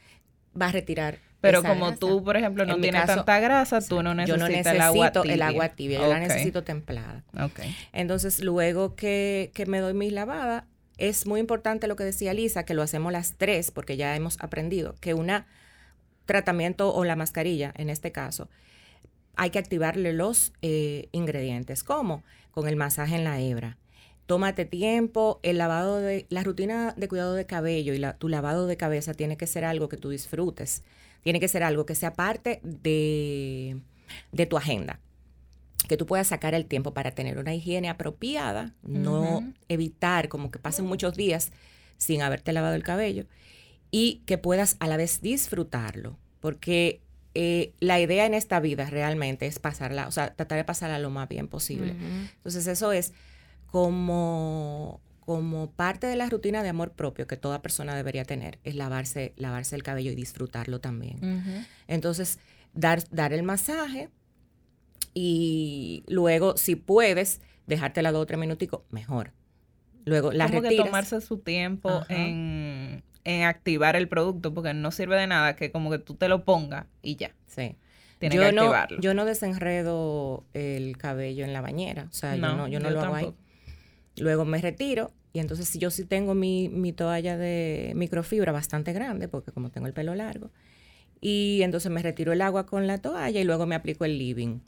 [0.59, 4.39] va a retirar pero como tú, por ejemplo, no tienes tanta grasa, tú no necesitas
[4.39, 5.33] yo no necesito el agua tibia.
[5.33, 7.23] el agua tibia, yo la necesito templada.
[7.39, 7.75] Okay.
[7.93, 10.65] Entonces, luego que, que me doy mis lavadas,
[10.97, 14.37] es muy importante lo que decía Lisa, que lo hacemos las tres, porque ya hemos
[14.41, 15.31] aprendido que un
[16.25, 18.49] tratamiento o la mascarilla, en este caso,
[19.37, 21.85] hay que activarle los eh, ingredientes.
[21.85, 22.23] ¿Cómo?
[22.51, 23.77] Con el masaje en la hebra.
[24.29, 28.77] Tómate tiempo, el lavado de, la rutina de cuidado de cabello y tu lavado de
[28.77, 30.83] cabeza tiene que ser algo que tú disfrutes.
[31.23, 33.81] Tiene que ser algo que sea parte de,
[34.47, 34.99] tu agenda
[35.87, 40.59] que tú puedas sacar el tiempo para tener una higiene apropiada, no evitar como que
[40.59, 41.51] pasen muchos días
[41.97, 43.25] sin haberte lavado el cabello
[43.89, 47.01] y que puedas a la vez disfrutarlo, porque
[47.33, 51.09] eh, la idea en esta vida realmente es pasarla, o sea, tratar de pasarla lo
[51.09, 51.95] más bien posible.
[52.37, 53.13] Entonces eso es
[53.71, 58.75] como, como parte de la rutina de amor propio que toda persona debería tener, es
[58.75, 61.65] lavarse, lavarse el cabello y disfrutarlo también.
[61.87, 62.39] Entonces,
[62.73, 64.09] dar, dar el masaje
[65.13, 69.33] y luego, si puedes, dejártela dos o tres minuticos, mejor.
[70.05, 75.15] Luego, la Como que tomarse su tiempo en en activar el producto, porque no sirve
[75.15, 77.31] de nada que como que tú te lo pongas y ya.
[77.47, 77.75] Sí.
[78.17, 79.01] Tiene yo que no, activarlo.
[79.01, 83.01] Yo no desenredo el cabello en la bañera, o sea, yo no, yo no lo
[83.01, 83.33] hago ahí.
[84.17, 89.27] Luego me retiro y entonces yo sí tengo mi, mi toalla de microfibra bastante grande,
[89.27, 90.51] porque como tengo el pelo largo,
[91.21, 94.59] y entonces me retiro el agua con la toalla y luego me aplico el living.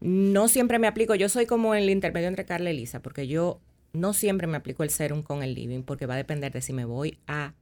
[0.00, 3.60] No siempre me aplico, yo soy como el intermedio entre Carla y Lisa, porque yo
[3.92, 6.72] no siempre me aplico el serum con el living porque va a depender de si
[6.74, 7.54] me voy a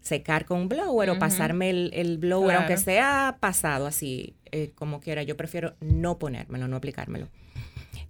[0.00, 5.22] secar con un blower o pasarme el, blower, aunque sea pasado así, eh, como quiera.
[5.22, 7.28] Yo prefiero no ponérmelo, no aplicármelo.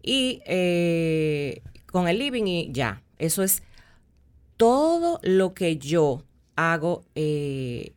[0.02, 3.02] Y eh, con el living y ya.
[3.18, 3.62] Eso es
[4.56, 6.24] todo lo que yo
[6.56, 7.92] hago eh,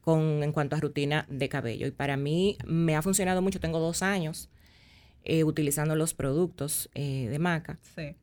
[0.00, 1.86] con, en cuanto a rutina de cabello.
[1.86, 3.60] Y para mí me ha funcionado mucho.
[3.60, 4.48] Tengo dos años
[5.44, 7.78] utilizando los productos de Maca.
[7.94, 8.14] Sí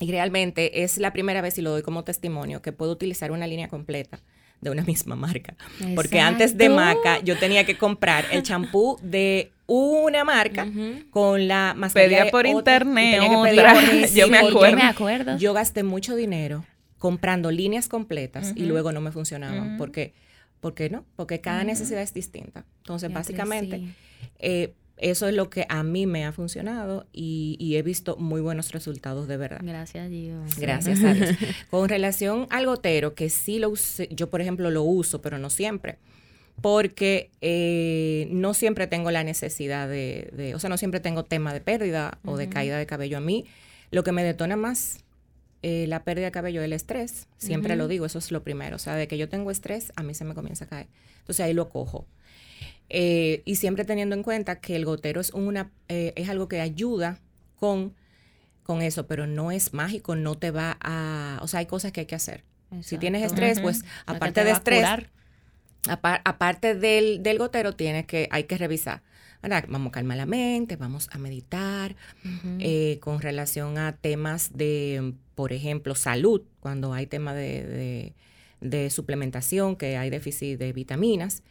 [0.00, 3.46] y realmente es la primera vez, y lo doy como testimonio, que puedo utilizar una
[3.46, 4.20] línea completa
[4.60, 5.56] de una misma marca.
[5.94, 10.66] Porque antes de Maca yo tenía que comprar el champú de una marca
[11.10, 13.20] con la mascarilla Pedía por internet
[14.14, 14.38] yo me
[14.82, 15.38] acuerdo.
[15.38, 16.64] Yo gasté mucho dinero
[16.98, 19.76] comprando líneas completas y luego no me funcionaban.
[19.78, 20.12] porque
[20.60, 21.04] ¿Por qué no?
[21.16, 22.66] Porque cada necesidad es distinta.
[22.78, 23.82] Entonces, básicamente,
[24.38, 28.72] eh, eso es lo que a mí me ha funcionado y, he visto muy buenos
[28.72, 29.60] resultados de verdad.
[29.62, 30.58] Gracias a Dios.
[30.58, 31.30] Gracias a Dios.
[31.70, 35.48] Con relación al gotero, que sí lo usé, yo por ejemplo lo uso, pero no
[35.48, 35.98] siempre,
[36.60, 41.60] porque eh, no siempre tengo la necesidad de, o sea, no siempre tengo tema de
[41.60, 43.16] pérdida o de caída de cabello.
[43.16, 43.46] A mí
[43.90, 45.04] lo que me detona más
[45.62, 47.28] eh, la pérdida de cabello es el estrés.
[47.36, 48.76] Siempre lo digo, eso es lo primero.
[48.76, 50.86] O sea, de que yo tengo estrés, a mí se me comienza a caer.
[51.20, 52.06] Entonces ahí lo cojo.
[52.88, 56.60] Eh, y siempre teniendo en cuenta que el gotero es, una, eh, es algo que
[56.60, 57.20] ayuda
[57.56, 57.94] con,
[58.62, 61.38] con eso, pero no es mágico, no te va a...
[61.42, 62.44] O sea, hay cosas que hay que hacer.
[62.82, 64.86] Si tienes estrés, pues aparte te de estrés,
[65.88, 69.02] aparte del, del gotero, tienes que, hay que revisar.
[69.42, 69.64] ¿verdad?
[69.68, 71.96] Vamos a calmar la mente, vamos a meditar
[72.58, 78.14] eh, con relación a temas de, por ejemplo, salud, cuando hay temas de, de-
[78.60, 81.42] de suplementación, que hay déficit de vitaminas.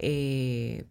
[0.00, 0.86] Eh,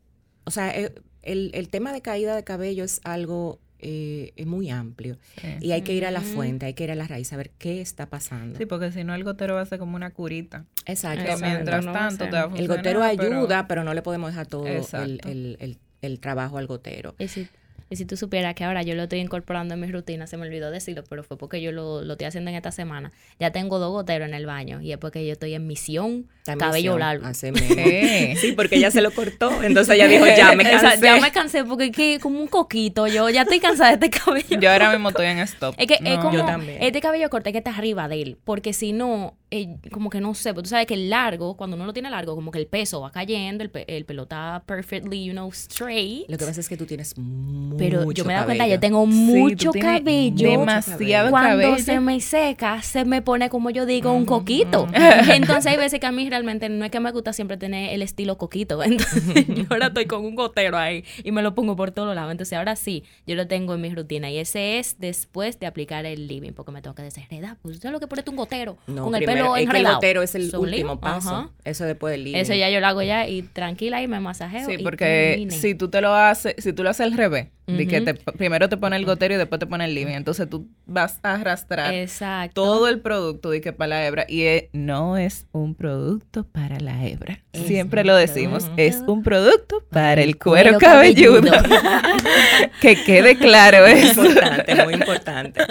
[0.45, 0.93] o sea, eh,
[1.23, 5.47] el, el tema de caída de cabello es algo eh, es muy amplio Sí.
[5.61, 7.51] y hay que ir a la fuente, hay que ir a la raíz, a ver
[7.57, 8.57] qué está pasando.
[8.57, 10.65] Sí, porque si no el gotero va a ser como una curita.
[10.85, 11.23] Exacto.
[11.25, 12.31] Que mientras no va a tanto ser.
[12.31, 13.83] te va a El gotero pero- ayuda, pero...
[13.83, 14.83] no le podemos dejar todo el,
[15.25, 17.15] el- el- el trabajo al gotero.
[17.19, 17.47] Y si,
[17.95, 20.45] y si tú supieras que ahora yo lo estoy incorporando en mi rutina, se me
[20.45, 23.13] olvidó decirlo, pero fue porque yo lo, lo estoy haciendo en esta semana.
[23.39, 26.73] Ya tengo dos goteros en el baño y es porque yo estoy en misión, cabello
[26.73, 27.25] misión, largo.
[27.25, 27.73] así mismo.
[27.73, 28.35] Sí.
[28.35, 29.63] Sí, porque ella se lo cortó.
[29.63, 31.05] Entonces ella dijo, ya me Esa- cansé.
[31.05, 34.19] ya me cansé porque es que como un coquito yo, ya estoy cansada de este
[34.19, 34.59] cabello.
[34.59, 35.73] Yo ahora mismo estoy en stop.
[35.77, 36.77] Es que es como Yo también.
[36.83, 40.33] este cabello corto que estar arriba de él, porque si no, eh, como que no
[40.33, 42.67] sé, pues tú sabes que el largo, cuando uno lo tiene largo, como que el
[42.67, 46.29] peso va cayendo, el, pe- el pelo está perfectly, you know, straight.
[46.29, 48.79] Lo que pasa es que tú tienes mucho Pero yo me he dado cuenta, yo
[48.79, 50.49] tengo mucho cabello.
[50.49, 51.77] Demasiado Cuando cabello.
[51.83, 54.87] se me seca, se me pone, como yo digo, un coquito.
[54.93, 58.01] Entonces hay veces que a mí realmente no es que me gusta siempre tener el
[58.01, 58.81] estilo coquito.
[58.83, 62.31] Entonces yo ahora estoy con un gotero ahí y me lo pongo por todos lados.
[62.31, 64.29] Entonces ahora sí, yo lo tengo en mi rutina.
[64.31, 67.57] Y ese es después de aplicar el living, porque me tengo que desenredar.
[67.61, 70.21] Pues sabes lo que ponerte un gotero No, con el primero, es que el gotero
[70.21, 71.29] es el último paso.
[71.29, 71.49] ajá.
[71.63, 72.37] Eso después del living.
[72.39, 74.67] Eso ya yo lo hago ya y tranquila y me masajeo.
[74.67, 78.01] Sí, porque si tú te lo haces, si tú lo haces al revés, de que
[78.01, 81.19] te, primero te pone el gotero y después te pone el living, entonces tú vas
[81.23, 82.61] a arrastrar Exacto.
[82.63, 86.79] todo el producto de que para la hebra y es- no es un producto para
[86.79, 87.39] la hebra.
[87.53, 91.51] Es Siempre lo decimos, producto es un producto para el cuero cuero, cabelludo.
[92.81, 94.25] que quede claro Muy eso.
[94.25, 95.61] importante, muy importante.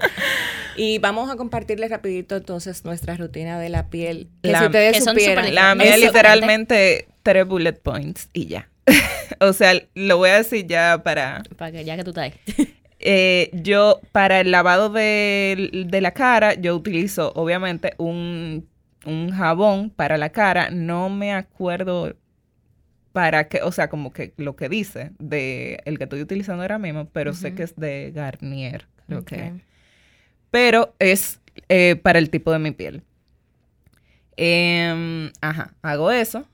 [0.77, 4.29] Y vamos a compartirles rapidito entonces nuestra rutina de la piel.
[4.43, 8.69] Que La- si ustedes que supieran, La mía literalmente tres bullet points y ya.
[9.41, 12.33] o sea, lo voy a decir ya para Para que ya que tú estás.
[13.07, 18.67] Eh, yo, para el lavado de, de la cara, yo utilizo, obviamente, un,
[19.05, 20.71] un jabón para la cara.
[20.71, 22.17] No me acuerdo
[23.13, 26.79] para qué, o sea, como que lo que dice de el que estoy utilizando ahora
[26.79, 29.43] mismo, pero sé que es de Garnier, creo que.
[29.43, 29.61] Ok.
[30.51, 33.03] Pero es eh, para el tipo de mi piel.
[34.37, 36.49] Em, ajá, hago eso.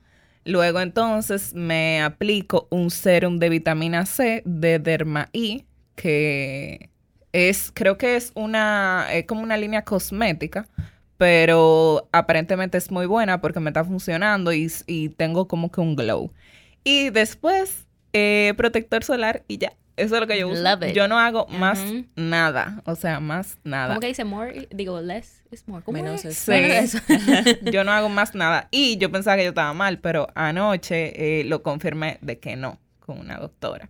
[0.45, 5.65] Luego entonces me aplico un serum de vitamina C de Derma E,
[5.95, 6.89] que
[7.31, 10.67] es, creo que es una, es como una línea cosmética,
[11.17, 15.95] pero aparentemente es muy buena porque me está funcionando y, y tengo como que un
[15.95, 16.31] glow.
[16.83, 19.73] Y después, eh, protector solar y ya.
[20.01, 20.61] Eso es lo que yo uso.
[20.61, 20.95] Love it.
[20.95, 21.79] Yo no hago más
[22.15, 23.89] nada, o sea, más nada.
[23.89, 24.67] ¿Cómo que dice more?
[24.71, 25.83] Digo, less is more.
[25.83, 26.41] ¿Cómo Menos es?
[26.41, 26.97] es- Menos Sí.
[27.07, 27.53] eso.
[27.71, 28.67] yo no hago más nada.
[28.71, 32.79] Y yo pensaba que yo estaba mal, pero anoche eh, lo confirmé de que no,
[32.99, 33.89] con una doctora.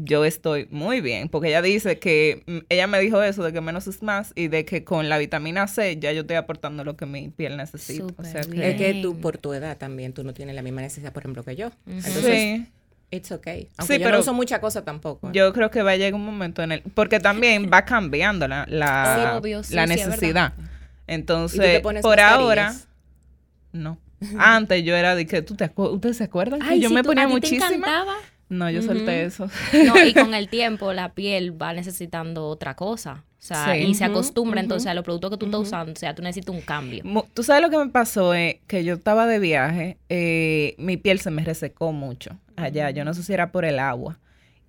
[0.00, 3.60] Yo estoy muy bien, porque ella dice que, mm, ella me dijo eso, de que
[3.60, 6.96] menos es más, y de que con la vitamina C ya yo estoy aportando lo
[6.96, 8.04] que mi piel necesita.
[8.16, 10.62] O sea Súper que- Es que tú, por tu edad también, tú no tienes la
[10.62, 11.66] misma necesidad, por ejemplo, que yo.
[11.66, 11.74] Ujú.
[11.86, 12.66] Entonces, sí,
[13.10, 13.68] it's okay.
[13.78, 15.28] Aunque Sí, yo pero no uso mucha cosa tampoco.
[15.28, 15.30] ¿eh?
[15.32, 18.66] yo creo que va a llegar un momento en el, porque también va cambiando la,
[18.68, 20.52] la, Sí, obvio, sí, la necesidad.
[20.56, 20.68] ¿Y tú
[21.06, 22.74] Entonces, te pones por ahora,
[23.72, 23.98] no.
[24.38, 26.60] Antes yo era de que, ¿tú te acu- ¿ustedes se acuerdan?
[26.60, 27.78] que Ay, yo sí, me tú- a ponía ti te
[28.48, 29.48] No, yo solté eso.
[29.86, 33.24] No, y con el tiempo la piel va necesitando otra cosa.
[33.38, 33.80] O sea, Sí.
[33.82, 35.92] y se acostumbra entonces a los productos que tú estás usando.
[35.92, 37.04] O sea, tú necesitas un cambio.
[37.34, 38.60] Tú sabes lo que me pasó, eh?
[38.66, 43.14] que yo estaba de viaje, eh, mi piel se me resecó mucho allá, yo no
[43.14, 44.18] sé si era por el agua.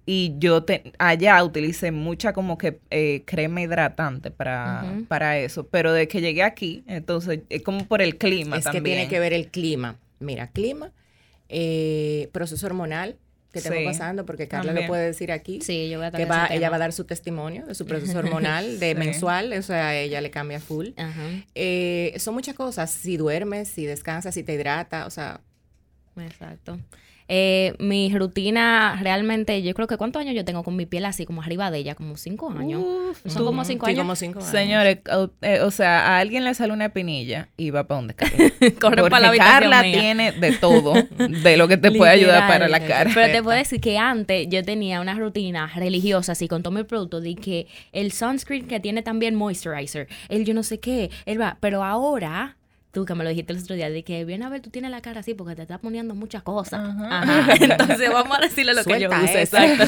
[0.06, 5.94] Y yo te, allá utilicé mucha como que eh, crema hidratante para, para eso, pero
[5.94, 8.84] de que llegué aquí, entonces es como por el clima es también.
[8.84, 9.98] que tiene que ver el clima.
[10.20, 10.92] Mira, clima,
[11.48, 13.18] eh, proceso hormonal
[13.52, 14.86] que estamos Sí, pasando, porque Carla también.
[14.88, 15.60] lo puede decir aquí.
[15.62, 18.20] Sí, yo voy a que va, ella va a dar su testimonio de su proceso
[18.20, 18.96] hormonal, de Sí.
[19.00, 20.90] mensual, o sea, ella le cambia full.
[20.98, 21.22] Ajá,
[21.56, 25.42] Eh, son muchas cosas, si duermes, si descansas, si te hidrata, o sea,
[26.18, 26.80] exacto.
[27.32, 31.26] Eh, mi rutina realmente, yo creo que ¿cuántos años yo tengo con mi piel así,
[31.28, 31.94] como arriba de ella?
[31.94, 32.82] Como cinco años.
[32.84, 34.02] Uf, Son tú- como cinco sí, años.
[34.02, 34.50] como cinco años.
[34.52, 38.16] Señores, o, eh, o sea, a alguien le sale una espinilla y va para donde
[38.16, 38.38] Carla.
[38.82, 40.00] Corre para la habitación Carla mía.
[40.00, 40.94] tiene de todo,
[41.44, 43.12] de lo que te puede ayudar para la cara.
[43.14, 46.84] Pero te puedo decir que antes yo tenía una rutina religiosa, así con todo mi
[46.84, 51.40] producto, de que el sunscreen que tiene también moisturizer, el yo no sé qué, el
[51.40, 52.58] va, pero ahora,
[53.00, 54.92] tú que me lo dijiste el otro día, de que viene a ver, tú tienes
[54.92, 56.82] la cara así porque te estás poniendo muchas cosas.
[56.82, 57.22] Ajá.
[57.22, 57.54] Ajá.
[57.62, 59.38] Entonces vamos a decirle lo que yo eso.
[59.38, 59.86] exacto.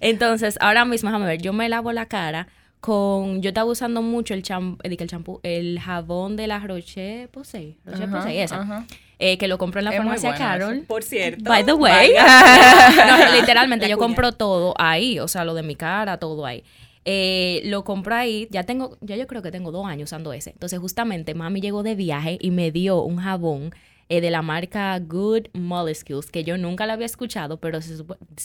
[0.00, 2.46] Entonces, ahora mismo, déjame ver, yo me lavo la cara
[2.80, 7.76] con, yo estaba usando mucho el champú, el champú, el jabón de la Roche Posay,
[7.84, 8.86] Roche Posay, esa,
[9.18, 10.84] eh, que lo compré en la Es farmacia bueno Carol.
[10.86, 11.44] Por cierto.
[11.44, 12.12] By the way.
[12.14, 14.06] No, literalmente, La yo cuña.
[14.06, 16.62] compro todo ahí, o sea, lo de mi cara, todo ahí.
[17.04, 20.50] Eh, lo compré ahí, ya tengo, ya yo creo que tengo dos años usando ese.
[20.50, 23.72] Entonces, justamente, mami llegó de viaje y me dio un jabón
[24.08, 27.96] eh, de la marca Good Molecules, que yo nunca la había escuchado, pero se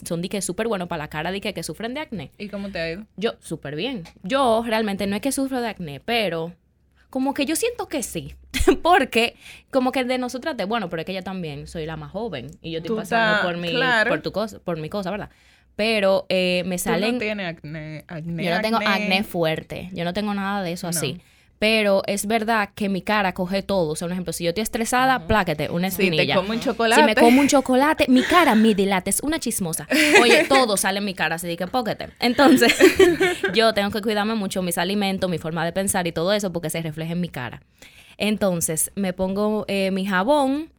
[0.05, 2.31] son de que súper bueno para la cara de que, que sufren de acné.
[2.37, 3.05] ¿Y cómo te ha ido?
[3.17, 4.03] Yo, súper bien.
[4.23, 6.53] Yo realmente no es que sufro de acné, pero
[7.09, 8.35] como que yo siento que sí.
[8.83, 9.35] Porque
[9.71, 12.47] como que de nosotras, de, bueno, pero es que yo también soy la más joven
[12.61, 14.09] y yo estoy pasando por mi, claro.
[14.09, 15.29] por tu cosa, por mi cosa, ¿verdad?
[15.75, 20.03] Pero eh, me Tú salen, no tienes acné, acné, yo no tengo acné fuerte, yo
[20.05, 20.97] no tengo nada de eso No.
[20.97, 21.19] así.
[21.57, 23.91] Pero es verdad que mi cara coge todo.
[23.93, 26.35] O sea, un ejemplo, si yo estoy estresada, pláquete, una Si te espinilla.
[26.35, 27.01] como un chocolate.
[27.01, 29.87] Si me como un chocolate, mi cara me dilata, es una chismosa.
[30.21, 32.09] Oye, todo sale en mi cara, así que póquete.
[32.19, 32.75] Entonces,
[33.53, 36.69] yo tengo que cuidarme mucho mis alimentos, mi forma de pensar y todo eso porque
[36.69, 37.61] se refleja en mi cara.
[38.17, 40.71] Entonces, me pongo eh, mi jabón,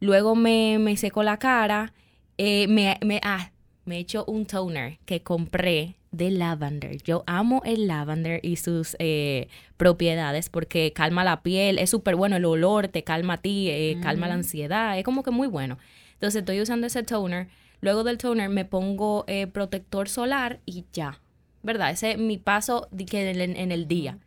[0.00, 1.92] luego me, me seco la cara,
[2.38, 3.50] eh, me, me, ah,
[3.84, 7.02] me echo un toner que compré de lavender.
[7.02, 12.36] Yo amo el lavender y sus eh, propiedades porque calma la piel, es súper bueno,
[12.36, 15.78] el olor te calma a ti, eh, calma la ansiedad, es como que muy bueno.
[16.14, 17.48] Entonces estoy usando ese toner,
[17.80, 21.20] luego del toner me pongo eh, protector solar y ya,
[21.62, 21.90] ¿verdad?
[21.90, 24.18] Ese es mi paso en, en el día.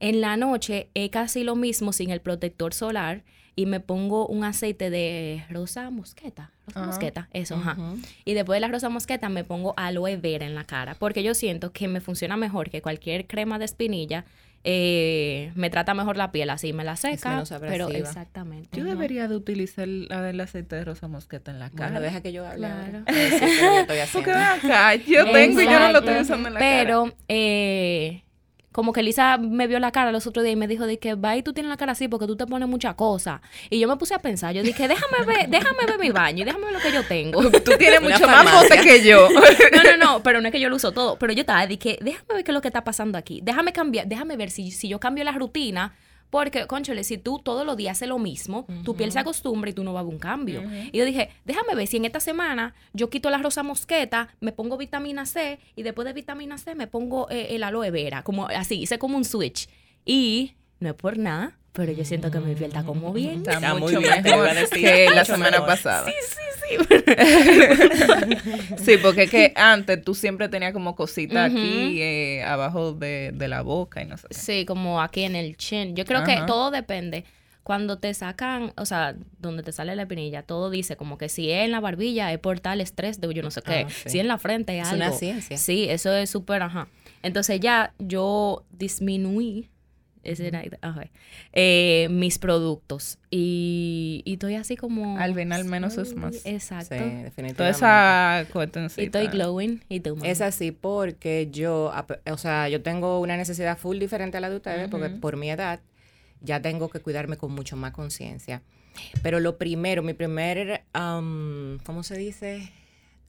[0.00, 3.22] En la noche es casi lo mismo sin el protector solar
[3.58, 6.52] y me pongo un aceite de rosa mosqueta.
[6.68, 6.86] Rosa Ajá.
[6.86, 7.76] mosqueta, eso, ajá.
[8.24, 11.34] Y después de la rosa mosqueta me pongo aloe vera en la cara porque yo
[11.34, 14.24] siento que me funciona mejor que cualquier crema de espinilla.
[14.62, 17.30] eh, me trata mejor la piel así, me la seca.
[17.30, 18.78] menos pero exactamente.
[18.78, 21.90] Yo debería de utilizar la del aceite de rosa mosqueta en la cara.
[21.90, 22.68] Bueno, deja que yo hable.
[22.68, 23.02] Claro.
[23.08, 26.60] Sí, yo estoy Porque acá, yo tengo y yo no lo estoy usando en la
[26.60, 26.76] cara.
[26.84, 28.22] Pero, eh,
[28.78, 31.16] como que Lisa me vio la cara los otros días y me dijo de que,
[31.16, 33.42] va y tú tienes la cara así porque tú te pones mucha cosa.
[33.70, 36.44] Y yo me puse a pensar, yo dije, déjame ver, déjame ver mi baño y
[36.44, 37.50] déjame ver lo que yo tengo.
[37.64, 39.28] Tú tienes mucho más bote que yo.
[39.72, 41.18] No, no, no, pero no es que yo lo uso todo.
[41.18, 43.40] Pero yo estaba, dije, déjame ver qué es lo que está pasando aquí.
[43.42, 45.96] Déjame cambiar, déjame ver si, si yo cambio la rutina.
[46.30, 49.72] Porque, conchole, si tú todos los días haces lo mismo, tu piel se acostumbra y
[49.72, 50.62] tú no vas a ver un cambio.
[50.92, 54.52] Y yo dije, déjame ver si en esta semana yo quito la rosa mosqueta, me
[54.52, 58.22] pongo vitamina C y después de vitamina C me pongo eh, el aloe vera.
[58.22, 59.68] Como así, hice como un switch.
[60.04, 63.38] Y no es por nada, pero yo siento que mi piel está como bien.
[63.38, 65.66] Está, Está muy mucho bien, a mejor que la semana mejor.
[65.66, 66.06] pasada.
[66.06, 66.12] Sí,
[69.02, 71.58] porque es que antes tú siempre tenías como cositas Ujú.
[71.58, 74.34] aquí eh, abajo de, de la boca y no sé qué.
[74.34, 75.94] Sí, como aquí en el chin.
[75.96, 77.24] Yo creo que todo depende.
[77.62, 81.50] Cuando te sacan, o sea, donde te sale la espinilla, todo dice como que si
[81.50, 83.84] es en la barbilla es por tal estrés de yo no sé qué.
[83.86, 84.08] Ah, sí.
[84.08, 85.04] Si en la frente es, Es algo.
[85.04, 85.58] una ciencia.
[85.58, 86.88] Sí, eso es súper, ajá.
[87.22, 89.68] Entonces ya yo disminuí
[90.24, 90.62] ese era-
[91.52, 95.18] eh, mis productos y, y estoy así como...
[95.18, 96.44] Al final menos es más.
[96.46, 96.94] Exacto.
[96.94, 97.54] Sí, definitivamente.
[97.54, 98.46] Toda esa
[99.02, 100.16] Y estoy glowing y tú?
[100.24, 101.92] Es así porque yo,
[102.30, 105.50] o sea, yo tengo una necesidad full diferente a la de ustedes, porque por mi
[105.50, 105.80] edad
[106.40, 108.62] ya tengo que cuidarme con mucho más conciencia.
[109.22, 112.70] Pero lo primero, mi primer, am, ¿cómo se dice?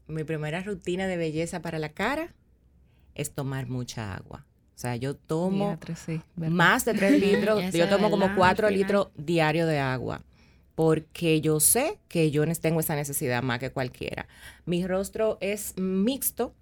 [0.08, 2.34] Mi primera rutina de belleza para la cara
[3.16, 4.46] es tomar mucha agua.
[4.80, 6.56] O sea, yo tomo Diatre, sí, ¿verdad?
[6.56, 8.88] más de 3 litros, yo tomo como verdad, 4 al final.
[8.88, 10.22] litros diarios de agua,
[10.74, 14.26] porque yo sé que yo tengo esa necesidad más que cualquiera.
[14.66, 16.54] Mi rostro es mixto,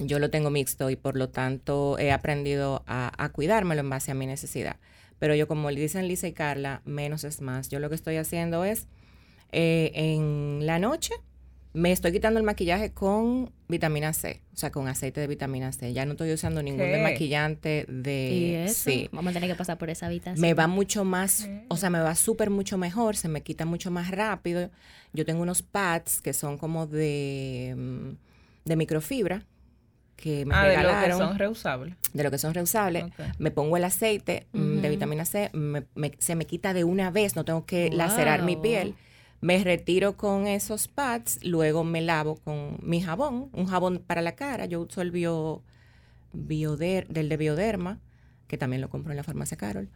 [0.00, 4.10] yo lo tengo mixto y por lo tanto he aprendido a, a cuidármelo en base
[4.10, 4.76] a mi necesidad.
[5.18, 7.70] Pero yo, como le dicen Lisa y Carla, menos es más.
[7.70, 8.86] Yo lo que estoy haciendo es,
[9.50, 11.14] eh, en la noche,
[11.74, 15.92] me estoy quitando el maquillaje con vitamina C, o sea, con aceite de vitamina C.
[15.92, 18.30] Ya no estoy usando ningún desmaquillante de...
[18.30, 18.84] ¿Y eso?
[18.84, 19.08] Sí.
[19.12, 20.40] Vamos a tener que pasar por esa habitación.
[20.40, 23.90] Me va mucho más, o sea, me va súper mucho mejor, se me quita mucho
[23.90, 24.70] más rápido.
[25.12, 29.44] Yo tengo unos pads que son como de, mm, de microfibra
[30.16, 31.96] que me Ah, de lo que son reusables.
[32.12, 33.04] de lo que son reusables.
[33.38, 37.10] Me pongo el aceite mm, de vitamina C, me- me- se me quita de una
[37.10, 38.94] vez, no tengo que lacerar mi piel.
[39.44, 44.36] Me retiro con esos pads, luego me lavo con mi jabón, un jabón para la
[44.36, 44.64] cara.
[44.64, 45.62] Yo uso el bio,
[46.32, 48.00] bioder, del de Bioderma,
[48.48, 49.90] que también lo compro en la farmacia Carol.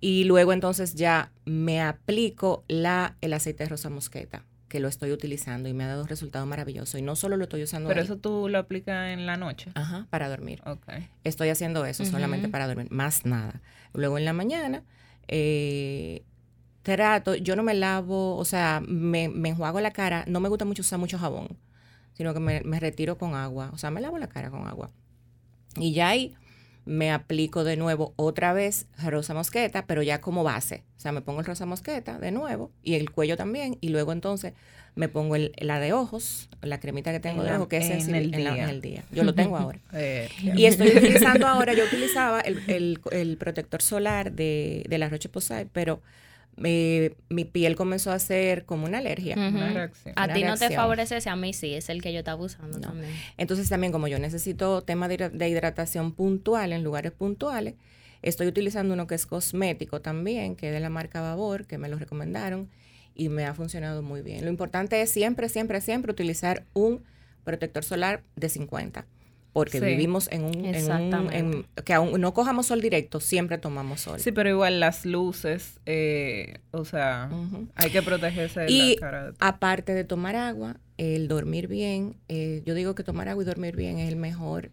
[0.00, 5.12] Y luego entonces ya me aplico la, el aceite de rosa mosqueta, que lo estoy
[5.12, 6.98] utilizando y me ha dado un resultado maravilloso.
[6.98, 9.70] Y no solo lo estoy usando Pero ahí, eso tú lo aplicas en la noche.
[9.76, 10.62] ajá, para dormir.
[10.66, 10.88] Ok.
[11.22, 13.62] Estoy haciendo eso solamente para dormir, más nada.
[13.92, 14.82] Luego en la mañana,
[15.28, 16.24] eh,
[16.82, 20.64] trato, yo no me lavo, o sea, me, me enjuago la cara, no me gusta
[20.64, 21.48] mucho usar mucho jabón,
[22.14, 24.90] sino que me, me retiro con agua, o sea, me lavo la cara con agua.
[25.76, 26.34] Y ya ahí
[26.86, 30.82] me aplico de nuevo otra vez rosa mosqueta, pero ya como base.
[30.96, 33.76] O sea, me pongo el rosa mosqueta de nuevo y el cuello también.
[33.80, 34.54] Y luego entonces
[34.96, 38.08] me pongo el, la de ojos, la cremita que tengo En de ojos, que es
[38.08, 38.64] en el en la- día.
[38.64, 39.04] en el día.
[39.12, 39.78] Yo lo tengo ahora.
[39.92, 45.66] Eh, Y estoy utilizando ahora, yo utilizaba el, el- protector solar de, de la Roche-Posay,
[45.72, 46.02] pero
[46.62, 49.34] eh, mi piel comenzó a hacer como una alergia.
[49.36, 49.56] Ujú.
[49.56, 50.14] Una reacción.
[50.16, 52.78] A ti no te favorece ese, a mí sí, es el que yo estaba usando
[52.78, 52.88] No.
[52.88, 53.12] también.
[53.38, 57.74] Entonces también como yo necesito tema de hidratación puntual en lugares puntuales,
[58.22, 61.88] estoy utilizando uno que es cosmético también, que es de la marca Babor, que me
[61.88, 62.68] lo recomendaron
[63.14, 64.44] y me ha funcionado muy bien.
[64.44, 67.02] Lo importante es siempre, siempre, siempre utilizar un
[67.44, 69.06] protector solar de 50.
[69.52, 69.84] Porque Sí.
[69.84, 71.38] vivimos en un, en un Exactamente.
[71.38, 74.20] en- que aún no cojamos sol directo, siempre tomamos sol.
[74.20, 77.28] Sí, pero igual las luces, eh, o sea,
[77.74, 79.32] hay que protegerse de Y la cara.
[79.40, 83.74] aparte de tomar agua, el dormir bien, eh, yo digo que tomar agua y dormir
[83.74, 84.70] bien es el mejor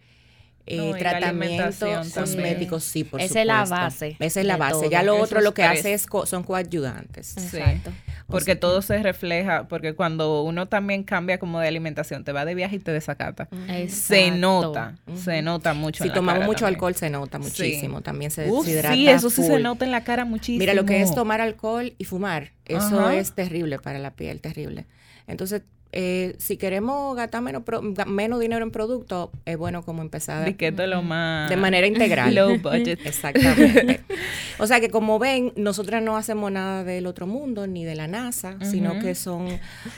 [0.67, 3.75] eh, No, y la tratamiento alimentación cosmético, sí, por Esa es la supuesto.
[3.85, 4.73] base Esa es la base.
[4.73, 4.89] todo.
[4.89, 5.79] Ya lo Esos otro lo que tres.
[5.79, 7.27] hace es co- son coayudantes.
[7.27, 7.57] Sí.
[7.57, 7.91] Exacto.
[8.27, 12.55] Porque todo se refleja, porque cuando uno también cambia como de alimentación, te va de
[12.55, 13.47] viaje y te desacata.
[13.67, 13.81] Se
[14.27, 14.37] Exacto.
[14.37, 16.03] nota, se nota mucho.
[16.03, 16.75] Si en la tomamos cara mucho también.
[16.75, 17.43] alcohol se nota Sí.
[17.45, 20.59] muchísimo, también se Uf, deshidrata sí, eso sí se nota en la cara muchísimo.
[20.59, 23.15] Mira, lo que es tomar alcohol y fumar, eso Ajá.
[23.15, 24.85] es terrible para la piel, terrible.
[25.27, 25.61] Entonces,
[25.99, 30.87] eh, si queremos gastar menos, pro- menos dinero en productos, es bueno como empezar De
[30.87, 31.57] lo más...
[31.57, 32.35] manera integral.
[32.35, 32.99] Low budget.
[33.03, 34.01] Exactamente.
[34.59, 38.07] o sea que como ven, nosotras no hacemos nada del otro mundo ni de la
[38.07, 39.47] NASA, sino que son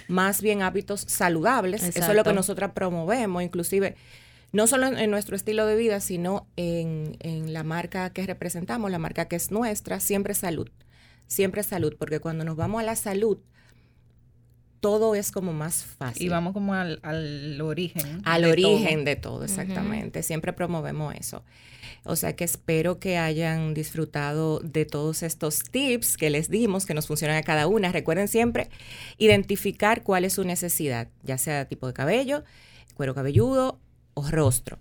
[0.07, 1.83] más bien hábitos saludables.
[1.83, 3.95] Eso es lo que nosotras promovemos, inclusive
[4.53, 8.89] no solo en, en nuestro estilo de vida, sino en, en la marca que representamos,
[8.89, 10.69] la marca que es nuestra, siempre salud.
[11.27, 13.37] Siempre salud, porque cuando nos vamos a la salud,
[14.79, 16.23] todo es como más fácil.
[16.23, 18.21] Y vamos como al, al origen.
[18.25, 19.05] Al de origen todo.
[19.05, 20.23] de todo, exactamente.
[20.23, 21.43] Siempre promovemos eso.
[22.03, 26.93] O sea que espero que hayan disfrutado de todos estos tips que les dimos, que
[26.93, 27.91] nos funcionan a cada una.
[27.91, 28.69] Recuerden siempre
[29.17, 32.43] identificar cuál es su necesidad, ya sea tipo de cabello,
[32.95, 33.79] cuero cabelludo
[34.13, 34.79] o rostro.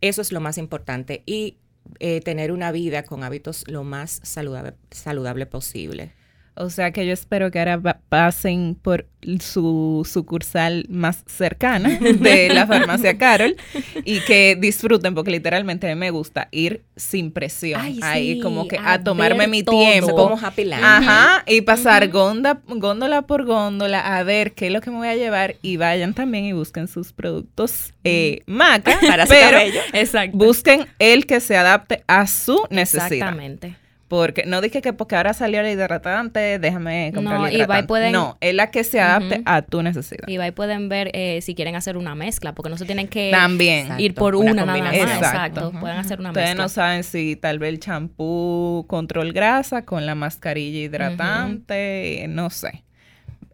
[0.00, 1.22] Eso es lo más importante.
[1.26, 1.56] Y
[1.98, 6.12] eh, tener una vida con hábitos lo más saludable, saludable posible.
[6.60, 9.06] O sea que yo espero que ahora pasen por
[9.40, 13.56] su sucursal más cercana de la farmacia Carol
[14.04, 17.80] y que disfruten, porque literalmente a mí me gusta ir sin presión.
[17.80, 19.78] Ay, ahí sí, como que a a tomarme mi todo.
[19.78, 20.14] tiempo.
[20.14, 20.84] Como Happy Land.
[20.84, 25.08] Ajá, y pasar gonda- góndola por góndola a ver qué es lo que me voy
[25.08, 29.80] a llevar y vayan también y busquen sus productos eh, maca Para su pero cabello.
[29.92, 30.36] Exacto.
[30.36, 33.12] busquen el que se adapte a su necesidad.
[33.12, 33.76] Exactamente.
[34.10, 37.58] Porque no dije que porque ahora salió el hidratante, déjame comprar No, el y va
[37.58, 37.86] y hidratante.
[37.86, 40.26] pueden- No, es la que se adapte a tu necesidad.
[40.26, 43.30] Y ahí pueden ver eh, si quieren hacer una mezcla, porque no se tienen que
[43.30, 43.82] También.
[43.82, 44.94] Exacto, ir por una una, nada más.
[44.94, 45.70] Exacto.
[45.78, 46.64] Pueden hacer una Ustedes mezcla.
[46.64, 52.82] no saben si tal vez el champú control grasa con la mascarilla hidratante, no sé.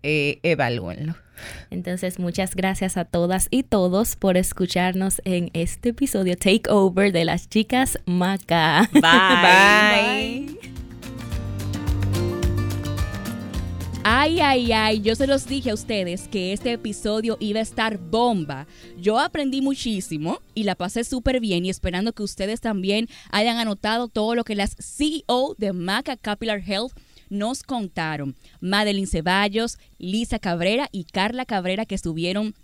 [0.03, 1.17] Eh, evalúenlo.
[1.71, 7.49] Entonces, muchas gracias a todas y todos por escucharnos en este episodio Takeover de las
[7.49, 8.89] chicas Maca.
[8.93, 10.57] Bye.
[14.09, 17.99] Ay, ay, ay, yo se los dije a ustedes que este episodio iba a estar
[17.99, 18.69] bomba.
[18.97, 24.07] Yo aprendí muchísimo y la pasé súper bien y esperando que ustedes también hayan anotado
[24.07, 26.93] todo lo que las CEO de Maca Capital Health
[27.29, 28.35] nos contaron.
[28.61, 32.55] Madeline Ceballos, Lisa Cabrera y Carla Cabrera que estuvieron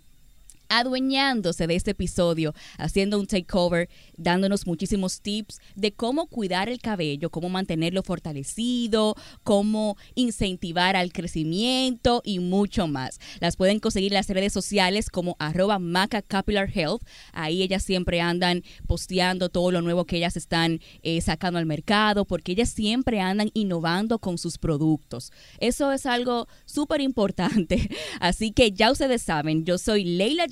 [0.69, 7.31] adueñándose de este episodio, haciendo un takeover, dándonos muchísimos tips de cómo cuidar el cabello,
[7.31, 13.21] cómo mantenerlo fortalecido, cómo incentivar al crecimiento y mucho más.
[13.41, 16.25] Las pueden conseguir en las redes sociales como arroba Maca
[16.75, 17.03] Health.
[17.33, 22.25] Ahí ellas siempre andan posteando todo lo nuevo que ellas están eh, sacando al mercado,
[22.25, 25.33] porque ellas siempre andan innovando con sus productos.
[25.59, 27.91] Eso es algo súper importante.
[28.21, 30.47] Así que ya ustedes saben, yo soy Leila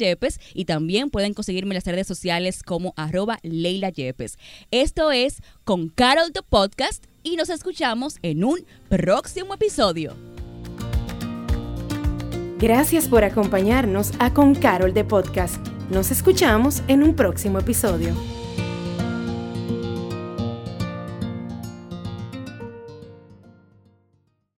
[0.54, 4.38] Y también pueden conseguirme en las redes sociales como arroba Leila Yepes.
[4.70, 10.14] Esto es con Carol the Podcast y nos escuchamos en un próximo episodio.
[12.58, 15.66] Gracias por acompañarnos a Con Carol de Podcast.
[15.90, 18.14] Nos escuchamos en un próximo episodio.